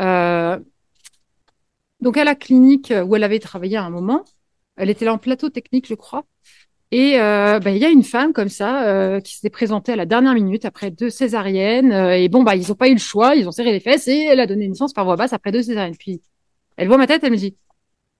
[0.00, 0.58] euh,
[2.00, 4.24] donc à la clinique où elle avait travaillé à un moment,
[4.76, 6.24] elle était là en plateau technique, je crois.
[6.92, 9.96] Et euh, bah, il y a une femme comme ça euh, qui s'est présentée à
[9.96, 11.92] la dernière minute après deux césariennes.
[11.92, 14.06] euh, et bon, bah, ils n'ont pas eu le choix, ils ont serré les fesses
[14.08, 15.96] et elle a donné naissance par voie basse après deux césariennes.
[15.96, 16.22] Puis
[16.76, 17.56] elle voit ma tête, elle me dit,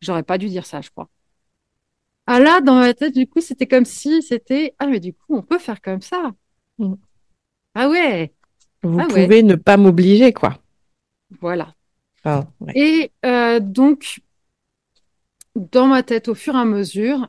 [0.00, 1.09] j'aurais pas dû dire ça, je crois.
[2.26, 5.37] Ah là, dans ma tête, du coup, c'était comme si c'était, ah mais du coup,
[5.37, 6.33] on peut faire comme ça.
[6.79, 6.94] Mm.
[7.74, 8.33] Ah ouais,
[8.83, 9.24] Vous Ah ouais.
[9.24, 10.59] pouvez ne pas m'obliger, quoi.
[11.40, 11.74] voilà.
[12.61, 12.72] Ouais.
[12.74, 14.20] Et euh, donc,
[15.55, 17.29] dans ma tête, au fur et à mesure,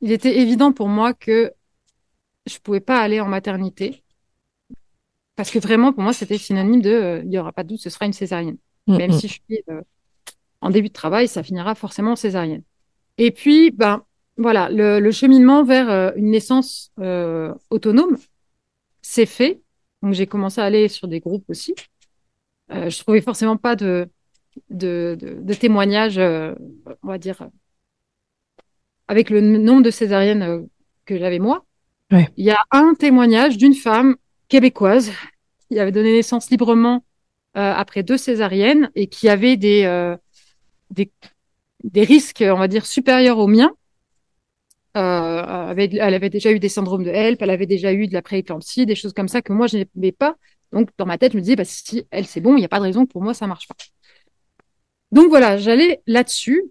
[0.00, 1.52] il était évident pour moi que
[2.46, 4.02] je pouvais pas aller en maternité.
[5.36, 7.80] Parce que vraiment, pour moi, c'était synonyme de euh, il y aura pas de doute,
[7.80, 8.58] ce sera une césarienne.
[8.86, 9.14] Mm, Même mm.
[9.14, 9.82] si je suis euh,
[10.60, 12.62] en début de travail, ça finira forcément en césarienne.
[13.18, 14.04] Et puis, ben,
[14.36, 16.92] voilà, le, le cheminement vers euh, une naissance
[17.70, 18.16] autonome
[19.02, 19.62] s'est fait.
[20.02, 21.74] Donc, j'ai commencé à aller sur des groupes aussi.
[22.70, 24.08] Je trouvais forcément pas de,
[24.68, 27.48] de, de, de témoignages, on va dire,
[29.08, 30.62] avec le nombre de césariennes euh,
[31.06, 31.64] que j'avais moi.
[32.12, 32.28] Ouais.
[32.36, 34.16] Il y a un témoignage d'une femme
[34.48, 35.10] québécoise
[35.68, 37.04] qui avait donné naissance librement
[37.56, 40.16] euh, après deux césariennes et qui avait des, euh,
[40.90, 41.10] des,
[41.84, 43.72] des risques, on va dire, supérieurs aux miens.
[44.96, 48.14] Euh, avait- elle avait déjà eu des syndromes de HELP, elle avait déjà eu de
[48.14, 50.36] la prééclampsie, des choses comme ça que moi je n'avais pas.
[50.72, 52.68] Donc dans ma tête, je me disais, bah, si elle c'est bon, il n'y a
[52.68, 53.76] pas de raison que pour moi ça marche pas.
[55.12, 56.62] Donc voilà, j'allais là-dessus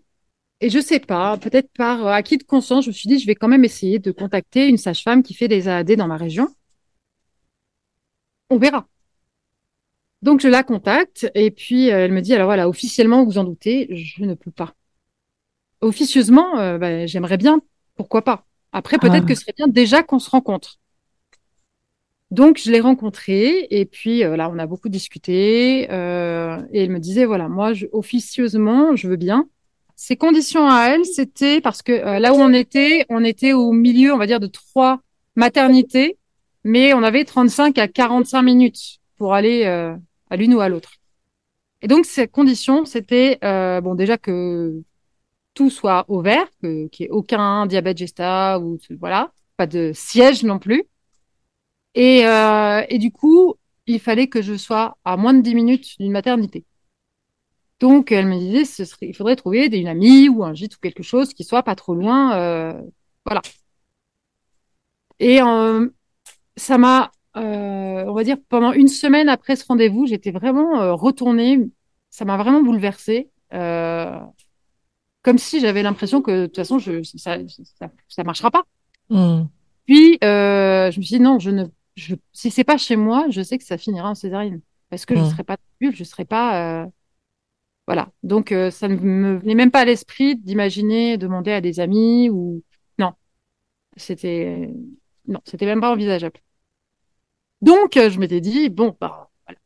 [0.61, 3.27] et je sais pas, peut-être par euh, acquis de conscience, je me suis dit, je
[3.27, 6.47] vais quand même essayer de contacter une sage-femme qui fait des AAD dans ma région.
[8.49, 8.87] On verra.
[10.21, 13.43] Donc je la contacte et puis euh, elle me dit, alors voilà, officiellement, vous en
[13.43, 14.73] doutez, je ne peux pas.
[15.81, 17.61] Officieusement, euh, bah, j'aimerais bien,
[17.95, 18.45] pourquoi pas.
[18.71, 19.27] Après, peut-être Ah.
[19.27, 20.79] que ce serait bien déjà qu'on se rencontre.
[22.31, 26.89] Donc, je l'ai rencontrée et puis euh, là, on a beaucoup discuté euh, et elle
[26.91, 29.47] me disait, voilà, moi, je, officieusement, je veux bien.
[29.99, 33.71] Ses conditions à elle, c'était parce que euh, là où on était, on était au
[33.71, 35.01] milieu, on va dire, de trois
[35.35, 36.19] maternités,
[36.63, 39.95] mais on avait 35 à 45 minutes pour aller euh,
[40.29, 40.91] à l'une ou à l'autre.
[41.81, 44.83] Et donc, ces conditions, c'était euh, bon déjà que
[45.55, 50.43] tout soit au vert, qu'il n'y ait aucun diabète gesta ou voilà, pas de siège
[50.43, 50.83] non plus.
[51.95, 53.55] Et, et du coup,
[53.87, 56.65] il fallait que je sois à moins de 10 minutes d'une maternité.
[57.79, 60.79] Donc, elle me disait, ce serait, il faudrait trouver une amie ou un gîte ou
[60.81, 62.35] quelque chose qui soit pas trop loin.
[62.37, 62.73] Euh,
[63.25, 63.41] voilà.
[65.19, 65.87] Et euh,
[66.57, 70.93] ça m'a, euh, on va dire, pendant une semaine après ce rendez-vous, j'étais vraiment euh,
[70.93, 71.59] retournée.
[72.09, 73.31] Ça m'a vraiment bouleversée.
[73.53, 74.19] Euh,
[75.21, 77.37] comme si j'avais l'impression que de toute façon, je, ça,
[77.79, 78.63] ça, ça marchera pas.
[79.09, 79.43] Hmm.
[79.85, 83.27] Puis, euh, je me suis dit, non, je ne, je, si c'est pas chez moi,
[83.29, 84.61] je sais que ça finira en césarienne.
[84.89, 85.29] Parce que je Mm.
[85.31, 86.87] serai pas je serai pas, euh,
[87.87, 88.09] voilà.
[88.21, 92.29] Donc, euh, ça ne me venait même pas à l'esprit d'imaginer demander à des amis
[92.29, 92.61] ou,
[92.99, 93.13] non.
[93.95, 94.69] C'était,
[95.25, 96.39] non, c'était même pas envisageable.
[97.61, 99.59] Donc, euh, je m'étais dit, bon, bah, voilà.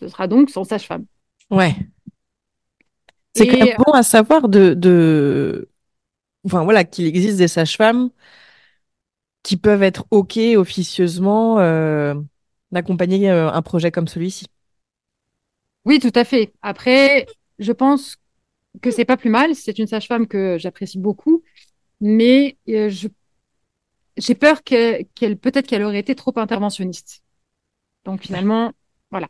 [0.00, 1.06] Ce sera donc sans sage-femme.
[1.50, 1.74] Ouais.
[3.34, 5.70] C'est quand même bon à savoir de, de...
[6.44, 8.10] Enfin, voilà, qu'il existe des sages-femmes
[9.44, 12.14] qui peuvent être OK officieusement euh,
[12.72, 14.46] d'accompagner euh, un projet comme celui-ci.
[15.84, 16.52] Oui, tout à fait.
[16.62, 17.26] Après,
[17.58, 18.16] je pense
[18.82, 19.54] que c'est pas plus mal.
[19.54, 21.42] C'est une sage-femme que j'apprécie beaucoup,
[22.00, 23.08] mais euh, je
[24.16, 27.22] j'ai peur que- qu'elle peut-être qu'elle aurait été trop interventionniste.
[28.04, 28.72] Donc finalement,
[29.10, 29.28] voilà.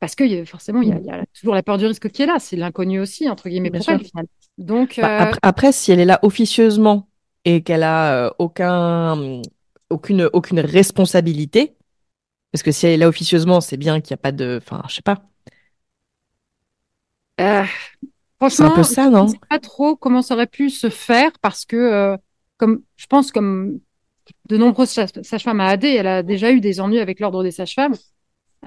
[0.00, 2.10] Parce que euh, forcément, il y a, il y a toujours la peur du risque
[2.10, 2.38] qui est là.
[2.40, 3.98] C'est l'inconnu aussi, entre guillemets, Bien pour sûr.
[3.98, 4.30] elle, finalement.
[4.58, 7.08] Donc, Bah, euh, après, après, si elle est là officieusement
[7.44, 9.42] et qu'elle a aucun,
[9.90, 11.76] aucune, aucune responsabilité,
[12.52, 14.60] parce que si elle est là officieusement, c'est bien qu'il n'y a pas de...
[14.62, 15.22] Enfin, je sais pas.
[17.40, 17.64] Euh,
[18.58, 21.32] un franchement, peu ça, je ne sais pas trop comment ça aurait pu se faire
[21.40, 22.16] parce que, euh,
[22.58, 23.80] comme je pense, comme
[24.48, 27.52] de nombreuses sa- sages-femmes à AD, elle a déjà eu des ennuis avec l'ordre des
[27.52, 27.94] sages-femmes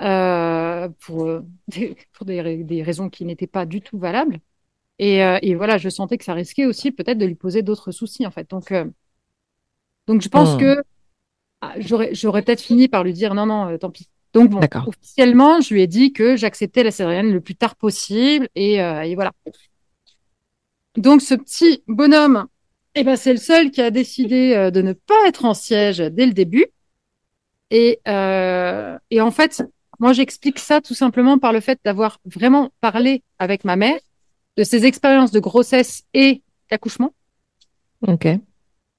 [0.02, 4.40] euh, pour, des, pour des, des raisons qui n'étaient pas du tout valables.
[5.00, 8.26] Et, et voilà, je sentais que ça risquait aussi peut-être de lui poser d'autres soucis,
[8.28, 8.50] en fait.
[8.52, 8.74] Donc,
[10.08, 10.56] donc je pense Hmm.
[10.56, 10.84] que
[11.62, 14.10] ah, j'aurais, j'aurais peut-être fini par lui dire non, non, tant pis.
[14.34, 18.48] Donc bon, officiellement, je lui ai dit que j'acceptais la césarienne le plus tard possible
[18.56, 19.34] et, euh, et voilà.
[20.96, 22.48] Donc ce petit bonhomme,
[22.96, 25.98] eh ben, c'est le seul qui a décidé euh, de ne pas être en siège
[25.98, 26.68] dès le début.
[27.72, 29.64] Et, euh, et en fait,
[30.00, 34.00] moi, j'explique ça tout simplement par le fait d'avoir vraiment parlé avec ma mère
[34.58, 37.14] de ses expériences de grossesse et d'accouchement.
[38.08, 38.28] Ok.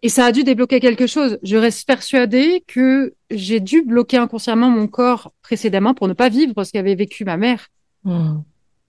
[0.05, 1.39] Et ça a dû débloquer quelque chose.
[1.43, 6.65] Je reste persuadée que j'ai dû bloquer inconsciemment mon corps précédemment pour ne pas vivre
[6.65, 7.69] ce qu'avait vécu ma mère.
[8.05, 8.41] Hmm.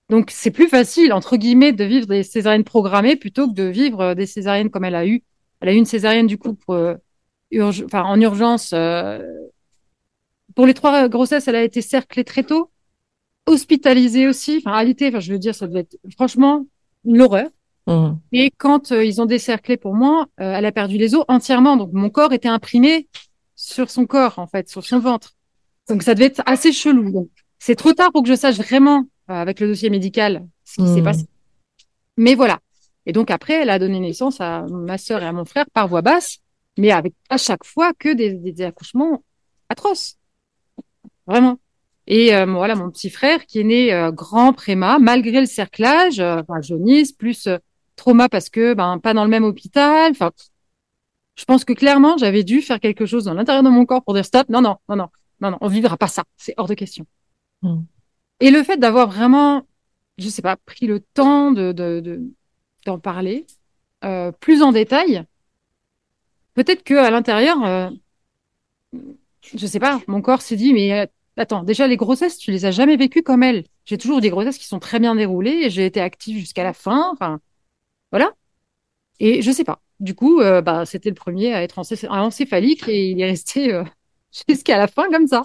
[0.10, 4.02] Donc, c'est plus facile, entre guillemets, de vivre des césariennes programmées plutôt que de vivre
[4.02, 5.24] euh, des césariennes comme elle a eu.
[5.62, 6.96] Elle a eu une césarienne, du coup, pour, euh,
[7.52, 8.72] urge- en urgence.
[8.74, 9.20] euh,
[10.56, 12.70] Pour les trois grossesses, elle a été cerclée très tôt,
[13.46, 16.66] hospitalisée aussi, enfin, alitée, enfin, je veux dire, ça devait être franchement
[17.06, 17.18] une
[17.86, 18.14] Hmm.
[18.32, 21.76] Et quand euh, ils ont décerclé pour moi, euh, elle a perdu les os entièrement.
[21.78, 23.08] Donc mon corps était imprimé
[23.56, 25.34] sur son corps, en fait, sur son ventre.
[25.90, 27.12] Donc ça devait être assez chelou.
[27.12, 30.82] Donc c'est trop tard pour que je sache vraiment, euh, avec le dossier médical, ce
[30.82, 31.04] qui s'est Hmm.
[31.04, 31.26] passé.
[32.18, 32.60] Mais voilà.
[33.06, 35.88] Et donc après, elle a donné naissance à ma sœur et à mon frère par
[35.90, 36.38] voie basse,
[36.78, 39.24] mais avec à chaque fois que des, des- des accouchements
[39.68, 40.16] atroces.
[41.28, 41.58] Vraiment.
[42.08, 46.20] Et euh, voilà, mon petit frère qui est né euh, grand préma, malgré le cerclage,
[46.20, 47.48] euh, enfin, jaunisse, plus
[47.96, 50.12] trauma parce que ben pas dans le même hôpital.
[50.12, 50.32] Enfin,
[51.36, 54.14] je pense que clairement, j'avais dû faire quelque chose dans l'intérieur de mon corps pour
[54.14, 54.50] dire stop.
[54.50, 55.08] Non, non, non, non,
[55.42, 56.24] non, non, on vivra pas ça.
[56.38, 57.06] C'est hors de question.
[57.62, 57.82] Mm.
[58.42, 59.64] Et le fait d'avoir vraiment,
[60.18, 62.22] je sais pas, pris le temps de de- de-
[62.86, 63.48] d'en parler
[64.06, 65.26] euh, plus en détail,
[66.54, 67.90] peut-être que à l'intérieur, euh,
[69.56, 71.06] je sais pas, mon corps s'est dit mais euh,
[71.38, 73.66] attends, déjà les grossesses, tu les as jamais vécues comme elles.
[73.86, 76.64] J'ai toujours eu des grossesses qui sont très bien déroulées et j'ai été active jusqu'à
[76.64, 77.10] la fin.
[77.14, 77.40] Enfin,
[78.14, 78.34] voilà.
[79.20, 79.82] Et je sais pas.
[80.00, 83.74] Du coup, euh, bah, c'était le premier à être encé- encéphalique et il est resté
[83.74, 83.84] euh,
[84.50, 85.44] jusqu'à la fin comme ça.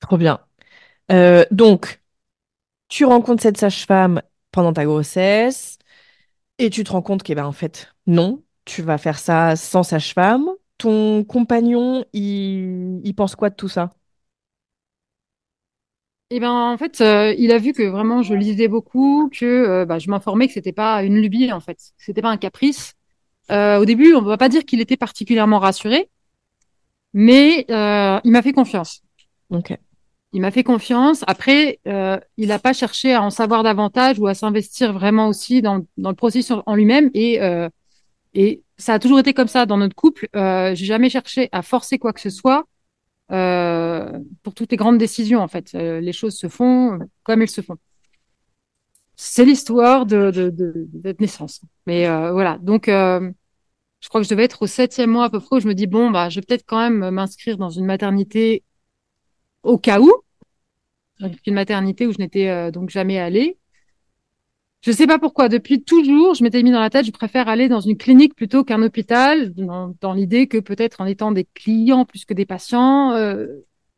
[0.00, 0.40] Trop bien.
[1.12, 2.02] Euh, donc,
[2.88, 5.78] tu rencontres cette sage-femme pendant ta grossesse
[6.58, 9.84] et tu te rends compte que, ben, en fait, non, tu vas faire ça sans
[9.84, 10.50] sage-femme.
[10.78, 13.90] Ton compagnon, il pense quoi de tout ça?
[16.32, 19.84] Et ben en fait, euh, il a vu que vraiment je lisais beaucoup, que euh,
[19.84, 22.94] bah, je m'informais que c'était pas une lubie en fait, c'était pas un caprice.
[23.50, 26.08] Euh, au début, on va pas dire qu'il était particulièrement rassuré,
[27.12, 29.02] mais euh, il m'a fait confiance.
[29.50, 29.76] Ok.
[30.32, 31.22] Il m'a fait confiance.
[31.26, 35.60] Après, euh, il n'a pas cherché à en savoir davantage ou à s'investir vraiment aussi
[35.60, 37.10] dans, dans le processus en lui-même.
[37.12, 37.68] Et, euh,
[38.32, 40.28] et ça a toujours été comme ça dans notre couple.
[40.34, 42.64] Euh, j'ai jamais cherché à forcer quoi que ce soit.
[43.32, 45.74] Euh, pour toutes les grandes décisions, en fait.
[45.74, 47.76] Euh, les choses se font comme elles se font.
[49.16, 51.60] C'est l'histoire de, de, de, de, naissance.
[51.86, 55.40] Mais euh, voilà, donc je crois que je devais être au septième mois à peu
[55.40, 57.86] près où je me dis, bon, bah, je vais peut-être quand même m'inscrire dans une
[57.86, 58.64] maternité
[59.62, 60.12] au cas où.
[61.46, 63.58] Une maternité où je n'étais donc jamais allée.
[64.82, 65.48] Je sais pas pourquoi.
[65.48, 68.64] Depuis toujours, je m'étais mis dans la tête, je préfère aller dans une clinique plutôt
[68.64, 73.46] qu'un hôpital, dans, l'idée que peut-être en étant des clients plus que des patients, euh,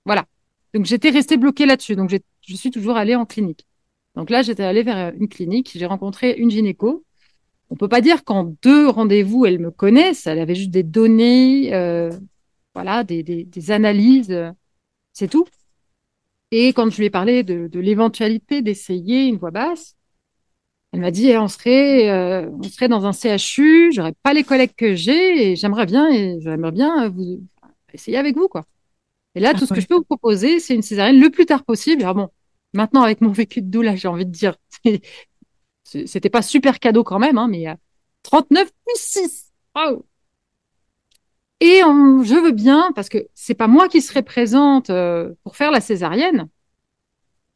[0.05, 0.27] voilà.
[0.75, 1.97] Donc j'étais restée bloquée là-dessus.
[1.97, 3.67] Donc je suis toujours allée en clinique.
[4.15, 5.71] Donc là, j'étais allée vers une clinique.
[5.75, 7.05] J'ai rencontré une gynéco.
[7.71, 10.27] On peut pas dire qu'en deux rendez-vous, elle me connaisse.
[10.27, 12.11] Elle avait juste des données, euh,
[12.75, 14.37] voilà, des, des, des analyses,
[15.15, 15.47] c'est tout.
[16.51, 19.97] Et quand je lui ai parlé de, de l'éventualité d'essayer une voix basse,
[20.95, 24.45] elle m'a dit, eh, on serait, euh, on serait dans un CHU, j'aurais pas les
[24.45, 27.43] collègues que j'ai et j'aimerais bien, et j'aimerais bien vous
[27.93, 28.65] essayer avec vous, quoi.
[29.35, 31.65] Et là, tout ce que je peux vous proposer, c'est une césarienne le plus tard
[31.65, 32.03] possible.
[32.03, 32.29] Alors bon,
[32.75, 34.55] maintenant, avec mon vécu de doula, j'ai envie de dire,
[35.83, 37.67] c'était pas super cadeau quand même, hein, mais
[38.23, 39.53] 39 plus 6.
[41.59, 45.73] Et je veux bien, parce que c'est pas moi qui serai présente euh, pour faire
[45.73, 46.49] la césarienne,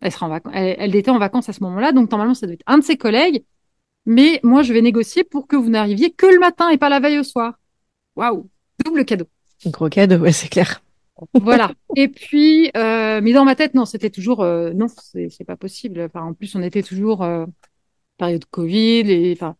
[0.00, 2.62] elle, sera en elle, était en vacances à ce moment-là, donc normalement, ça doit être
[2.66, 3.44] un de ses collègues.
[4.06, 7.00] Mais moi, je vais négocier pour que vous n'arriviez que le matin et pas la
[7.00, 7.58] veille au soir.
[8.16, 8.48] Waouh,
[8.84, 9.26] double cadeau.
[9.66, 10.82] Gros cadeau, ouais, c'est clair.
[11.34, 11.72] voilà.
[11.96, 16.00] Et puis, euh, mais dans ma tête, non, c'était toujours euh, non, c'est pas possible.
[16.00, 17.44] Enfin, en plus, on était toujours euh,
[18.18, 19.56] période Covid et enfin.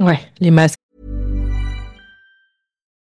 [0.00, 0.79] Ouais, les masques.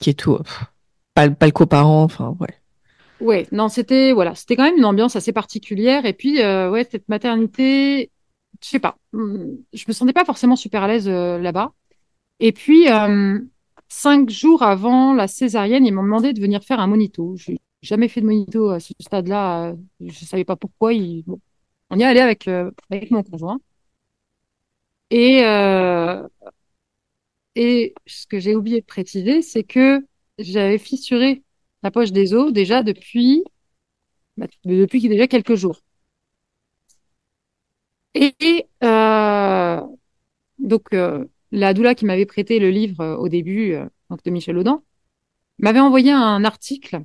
[0.00, 0.38] Qui est tout.
[1.14, 2.54] Pas, le coparent, enfin, ouais.
[3.20, 6.06] Ouais, non, c'était voilà, c'était quand même une ambiance assez particulière.
[6.06, 8.10] Et puis, euh, ouais, cette maternité,
[8.62, 11.72] je sais pas, hmm, je me sentais pas forcément super à l'aise euh, là-bas.
[12.40, 13.38] Et puis, euh,
[13.88, 17.36] cinq jours avant la césarienne, ils m'ont demandé de venir faire un monito.
[17.36, 19.74] J'ai jamais fait de monito à ce stade-là.
[20.00, 20.90] je savais pas pourquoi.
[20.90, 23.60] on y est allé avec avec mon conjoint.
[25.10, 25.42] Et
[27.56, 30.06] et ce que j'ai oublié de préciser, c'est que
[30.38, 31.42] j'avais fissuré
[31.82, 33.44] la poche des os déjà depuis,
[34.36, 35.80] bah, depuis déjà quelques jours.
[38.14, 39.80] Et euh,
[40.58, 43.76] donc, euh, la doula qui m'avait prêté le livre euh, au début,
[44.10, 44.82] donc de Michel Audin,
[45.58, 47.04] m'avait envoyé un article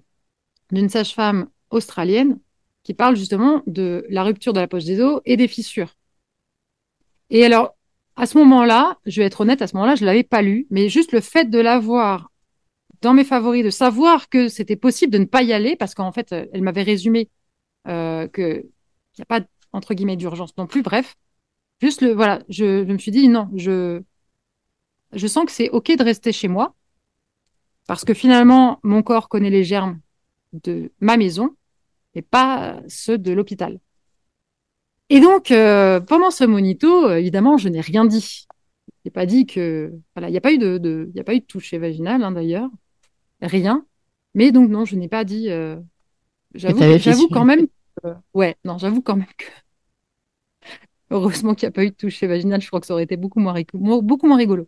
[0.71, 2.39] d'une sage-femme australienne
[2.83, 5.95] qui parle justement de la rupture de la poche des os et des fissures.
[7.29, 7.75] Et alors,
[8.15, 10.89] à ce moment-là, je vais être honnête, à ce moment-là, je l'avais pas lu, mais
[10.89, 12.31] juste le fait de l'avoir
[13.01, 16.11] dans mes favoris, de savoir que c'était possible de ne pas y aller, parce qu'en
[16.11, 17.29] fait, elle m'avait résumé
[17.87, 19.41] euh, que il n'y a pas
[19.73, 20.81] entre guillemets d'urgence non plus.
[20.81, 21.15] Bref,
[21.81, 24.01] juste le voilà, je, je me suis dit non, je
[25.13, 26.75] je sens que c'est ok de rester chez moi,
[27.87, 29.99] parce que finalement, mon corps connaît les germes
[30.53, 31.55] de ma maison
[32.15, 33.79] et pas ceux de l'hôpital.
[35.09, 38.47] Et donc, euh, pendant ce monito, euh, évidemment, je n'ai rien dit.
[38.89, 41.19] Je n'ai pas dit que, voilà, il n'y a pas eu de, de il y
[41.19, 42.69] a pas eu de toucher vaginal, hein, d'ailleurs,
[43.41, 43.85] rien.
[44.33, 45.49] Mais donc non, je n'ai pas dit.
[45.49, 45.77] Euh,
[46.55, 47.67] j'avoue, j'avoue quand même.
[48.33, 49.45] ouais, non, j'avoue quand même que.
[51.11, 52.59] Heureusement qu'il n'y a pas eu de toucher vaginal.
[52.61, 54.67] Je crois que ça aurait été beaucoup moins, rigolo, beaucoup moins rigolo.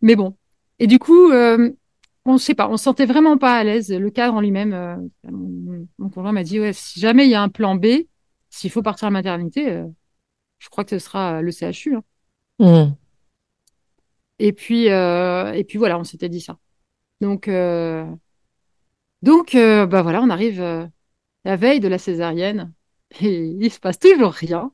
[0.00, 0.36] Mais bon.
[0.78, 3.92] Et du coup, on ne sait pas, on se sentait vraiment pas à l'aise.
[3.92, 7.42] Le cadre en lui-même, mon, mon conjoint m'a dit ouais, si jamais il y a
[7.42, 7.86] un plan B,
[8.52, 9.88] s'il faut partir à la maternité, euh,
[10.60, 11.96] je crois que ce sera le CHU.
[11.96, 12.04] Hein.
[12.58, 12.94] Hmm.
[14.38, 16.58] Et puis, euh, et puis voilà, on s'était dit ça.
[17.20, 18.06] Donc, euh,
[19.22, 20.60] donc, bah voilà, on arrive
[21.44, 22.72] la veille de la césarienne
[23.20, 24.72] et il se passe toujours rien.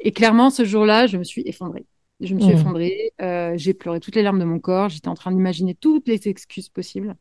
[0.00, 1.86] Et clairement, ce jour-là, je me suis effondrée.
[2.20, 2.56] Je me suis Mmh.
[2.58, 3.12] effondrée.
[3.20, 4.88] euh, j'ai pleuré toutes les larmes de mon corps.
[4.88, 7.16] J'étais en train d'imaginer toutes les excuses possibles.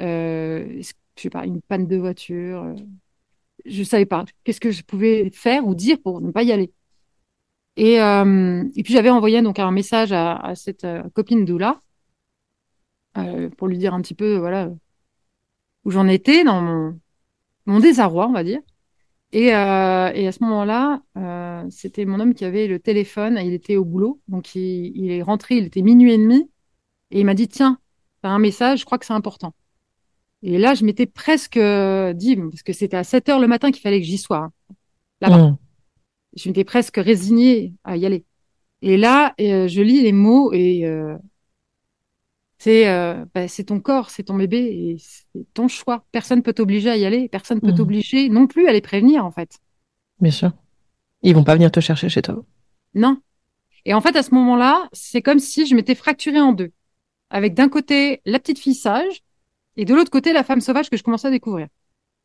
[0.00, 2.74] Euh, je sais pas, une panne de voiture.
[3.68, 6.72] Je savais pas qu'est-ce que je pouvais faire ou dire pour ne pas y aller.
[7.76, 11.80] Et, euh, puis j'avais envoyé donc un message à, cette euh, copine Doula
[13.18, 14.70] euh, pour lui dire un petit peu voilà
[15.84, 16.60] où j'en étais dans
[17.66, 18.60] mon, désarroi, on va dire.
[19.32, 21.02] Et, à ce moment-là,
[21.70, 23.38] c'était mon homme qui avait le téléphone.
[23.42, 25.58] Il était au boulot, donc il, il est rentré.
[25.58, 26.50] Il était minuit et demi
[27.10, 27.78] et il m'a dit tiens,
[28.22, 29.54] t'as un message, je crois que c'est important.
[30.48, 33.72] Et là, je m'étais presque euh, dit, parce que c'était à 7 heures le matin
[33.72, 34.52] qu'il fallait que j'y sois, hein,
[35.20, 35.38] là-bas.
[35.38, 35.58] Mmh.
[36.36, 38.24] Je m'étais presque résignée à y aller.
[38.80, 41.16] Et là, euh, je lis les mots et euh,
[42.58, 46.04] c'est euh, bah, c'est ton corps, c'est ton bébé et c'est ton choix.
[46.12, 47.28] Personne peut t'obliger à y aller.
[47.28, 47.76] Personne peut Mhm.
[47.76, 49.58] t'obliger non plus à les prévenir, en fait.
[50.20, 50.52] Bien sûr.
[51.22, 52.44] Ils vont pas venir te chercher chez toi.
[52.94, 53.18] Non.
[53.84, 56.70] Et en fait, à ce moment-là, c'est comme si je m'étais fracturée en deux.
[57.30, 59.22] Avec d'un côté la petite fille sage
[59.76, 61.68] et de l'autre côté la femme sauvage que je commençais à découvrir.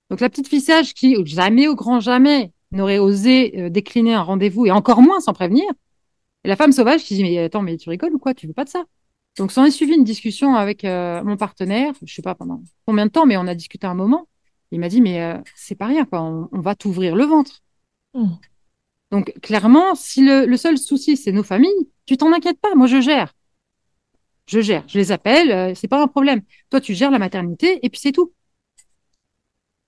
[0.10, 4.22] Donc la petite fille sage qui, jamais au grand jamais, n'aurait osé euh, décliner un
[4.22, 5.66] rendez-vous et encore moins sans prévenir.
[6.44, 8.34] Et la femme sauvage qui dit, mais attends, mais tu rigoles ou quoi?
[8.34, 8.84] Tu veux pas de ça?
[9.38, 13.06] Donc, s'en est suivi une discussion avec euh, mon partenaire, je sais pas pendant combien
[13.06, 14.28] de temps, mais on a discuté un moment.
[14.72, 16.22] Il m'a dit, mais euh, c'est pas rien, quoi.
[16.22, 17.62] On, on va t'ouvrir le ventre.
[18.14, 18.26] Mmh.
[19.12, 22.76] Donc, clairement, si le, le seul souci, c'est nos familles, tu t'en inquiètes pas.
[22.76, 23.34] Moi, je gère.
[24.48, 24.84] Je gère.
[24.88, 25.52] Je les appelle.
[25.52, 26.42] euh, c'est pas un problème.
[26.70, 28.34] Toi, tu gères la maternité et puis c'est tout.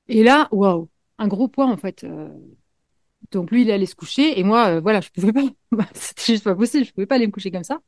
[0.07, 2.03] Et là, waouh, un gros poids, en fait.
[2.03, 2.29] euh.
[3.31, 5.43] Donc, lui, il allait se coucher et moi, euh, voilà, je pouvais pas.
[5.93, 6.85] C'était juste pas possible.
[6.85, 7.79] Je pouvais pas aller me coucher comme ça.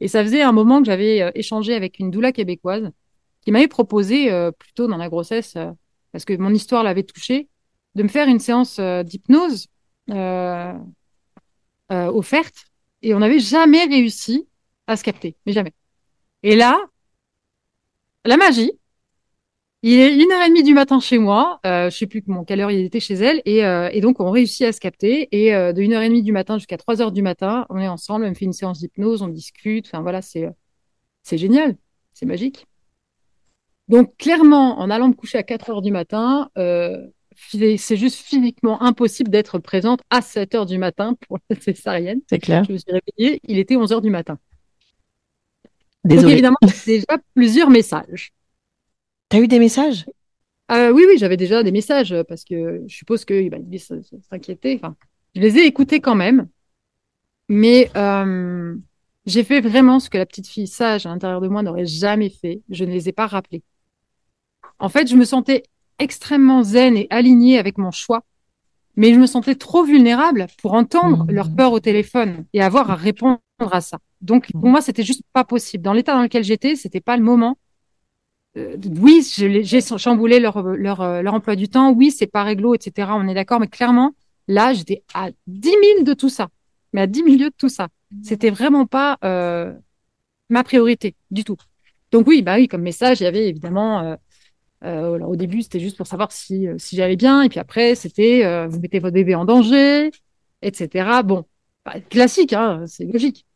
[0.00, 2.90] Et ça faisait un moment que j'avais échangé avec une doula québécoise
[3.42, 5.56] qui m'avait proposé, euh, plus tôt dans la grossesse,
[6.12, 7.48] parce que mon histoire l'avait touchée,
[7.96, 9.68] de me faire une séance d'hypnose
[11.90, 12.66] offerte.
[13.02, 14.46] Et on n'avait jamais réussi
[14.86, 15.72] à se capter, mais jamais.
[16.42, 16.78] Et là,
[18.24, 18.72] la magie.
[19.82, 21.58] Il est une heure et demie du matin chez moi.
[21.64, 23.40] Euh, je sais plus comment, quelle heure il était chez elle.
[23.46, 25.28] Et, euh, et donc, on réussit à se capter.
[25.32, 27.78] Et euh, de une heure et demie du matin jusqu'à trois heures du matin, on
[27.78, 28.24] est ensemble.
[28.24, 29.86] Elle me fait une séance d'hypnose, on discute.
[29.86, 30.50] Enfin, voilà, c'est, euh,
[31.22, 31.76] c'est génial.
[32.12, 32.66] C'est magique.
[33.88, 39.30] Donc, clairement, en allant me coucher à 4 heures du matin, c'est juste physiquement impossible
[39.30, 42.20] d'être présente à 7 heures du matin pour la césarienne.
[42.28, 42.64] C'est clair.
[42.64, 44.38] Je me suis réveillée, il était 11 heures du matin.
[46.04, 46.32] Donc, Désolée.
[46.34, 48.32] évidemment, déjà plusieurs messages.
[49.28, 50.06] T'as eu des messages?
[50.72, 53.92] Euh, oui, oui, j'avais déjà des messages euh, parce que je suppose que bah, s-
[54.28, 54.76] s'inquiétaient.
[54.76, 54.96] Enfin,
[55.34, 56.48] je les ai écoutés quand même,
[57.48, 58.76] mais euh,
[59.26, 62.30] j'ai fait vraiment ce que la petite fille sage à l'intérieur de moi n'aurait jamais
[62.30, 62.62] fait.
[62.70, 63.62] Je ne les ai pas rappelés.
[64.78, 65.62] En fait, je me sentais
[65.98, 68.22] extrêmement zen et alignée avec mon choix,
[68.96, 71.34] mais je me sentais trop vulnérable pour entendre Mhm.
[71.34, 73.98] leur peur au téléphone et avoir à répondre à ça.
[74.20, 75.82] Donc, pour moi, c'était juste pas possible.
[75.82, 77.58] Dans l'état dans lequel j'étais, c'était pas le moment.
[78.56, 79.22] Euh, oui,
[79.62, 81.92] j'ai chamboulé leur, leur, euh, leur emploi du temps.
[81.92, 83.16] Oui, c'est pas réglo, etc.
[83.16, 84.12] On est d'accord, mais clairement,
[84.48, 86.48] là, j'étais à 10 000 de tout ça.
[86.92, 87.88] Mais à 10 000 de tout ça.
[88.22, 89.72] C'était vraiment pas euh,
[90.50, 91.56] ma priorité du tout.
[92.12, 94.00] Donc oui, bah oui, comme message, il y avait évidemment.
[94.02, 94.16] euh,
[95.14, 97.42] alors, au début, c'était juste pour savoir si, si j'allais bien.
[97.42, 100.10] Et puis après, c'était vous mettez votre bébé en danger,
[100.62, 101.22] etc.
[101.24, 101.46] Bon,
[101.84, 103.46] bah, classique, hein, c'est logique.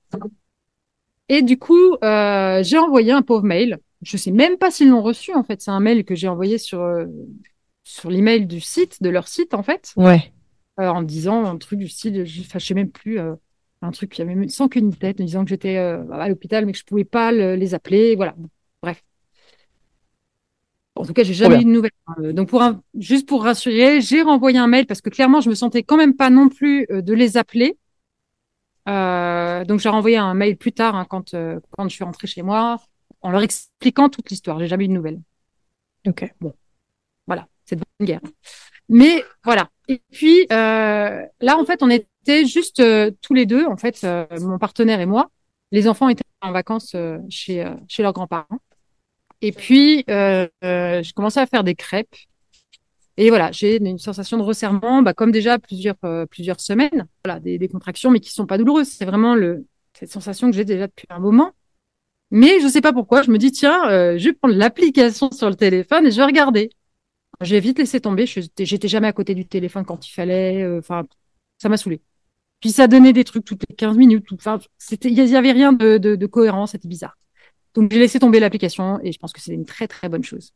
[1.29, 3.79] Et du coup, euh, j'ai envoyé un pauvre mail.
[4.03, 5.61] Je sais même pas s'ils l'ont reçu, en fait.
[5.63, 7.07] C'est un mail que j'ai envoyé sur, euh,
[7.85, 10.33] sur l'email du site, de leur site, en fait, Ouais.
[10.81, 14.23] euh, en disant un truc du style, je, je sais même plus, un truc qui
[14.23, 16.85] avait même- sans queue ni tête, en disant que j'étais à l'hôpital, mais que je
[16.85, 18.17] pouvais pas le- les appeler.
[18.17, 18.35] Voilà.
[18.83, 19.03] Bref.
[20.97, 21.91] En tout cas, j'ai jamais eu de nouvelles.
[22.35, 25.55] Donc, pour un- juste pour rassurer, j'ai renvoyé un mail parce que clairement, je me
[25.55, 27.77] sentais quand même pas non plus de les appeler.
[28.89, 32.27] Euh, donc, j'ai renvoyé un mail plus tard hein, quand, euh, quand je suis rentrée
[32.27, 32.79] chez moi
[33.23, 34.59] en leur expliquant toute l'histoire.
[34.59, 35.21] J'ai jamais eu de nouvelles.
[36.07, 36.35] Ok.
[37.27, 38.21] Voilà, c'est une guerre.
[38.89, 39.71] Mais voilà.
[39.89, 44.03] Et puis euh, là, en fait, on était juste euh, tous les deux, en fait,
[44.05, 45.31] euh, mon partenaire et moi.
[45.73, 48.61] Les enfants étaient en vacances euh, chez euh, chez leurs grands-parents.
[49.41, 52.17] Et puis, euh, euh, j'ai commencé à faire des crêpes.
[53.17, 57.07] Et voilà, j'ai une sensation de resserrement, bah, comme déjà plusieurs euh, plusieurs semaines.
[57.25, 58.89] Voilà, des, des contractions, mais qui sont pas douloureuses.
[58.89, 61.53] C'est vraiment le cette sensation que j'ai déjà depuis un moment.
[62.31, 65.49] Mais je sais pas pourquoi, je me dis tiens, euh, je vais prendre l'application sur
[65.51, 66.71] le téléphone et je vais regarder.
[67.41, 68.27] J'ai vite laissé tomber.
[68.27, 70.63] J'étais jamais à côté du téléphone quand il fallait.
[70.63, 71.05] euh, Enfin,
[71.59, 72.03] ça m'a saoulé.
[72.61, 74.27] Puis ça donnait des trucs toutes les 15 minutes.
[74.35, 74.61] Enfin,
[75.05, 76.67] il y avait rien de, de, de cohérent.
[76.67, 77.19] C'était bizarre.
[77.75, 80.53] Donc j'ai laissé tomber l'application et je pense que c'est une très très bonne chose.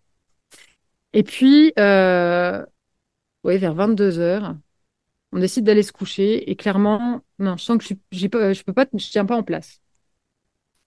[1.19, 2.65] Et puis, euh,
[3.45, 4.55] vers 22 heures,
[5.33, 9.27] On décide d'aller se coucher et clairement, non, je sens que je, pas, je tiens
[9.27, 9.81] pas en place.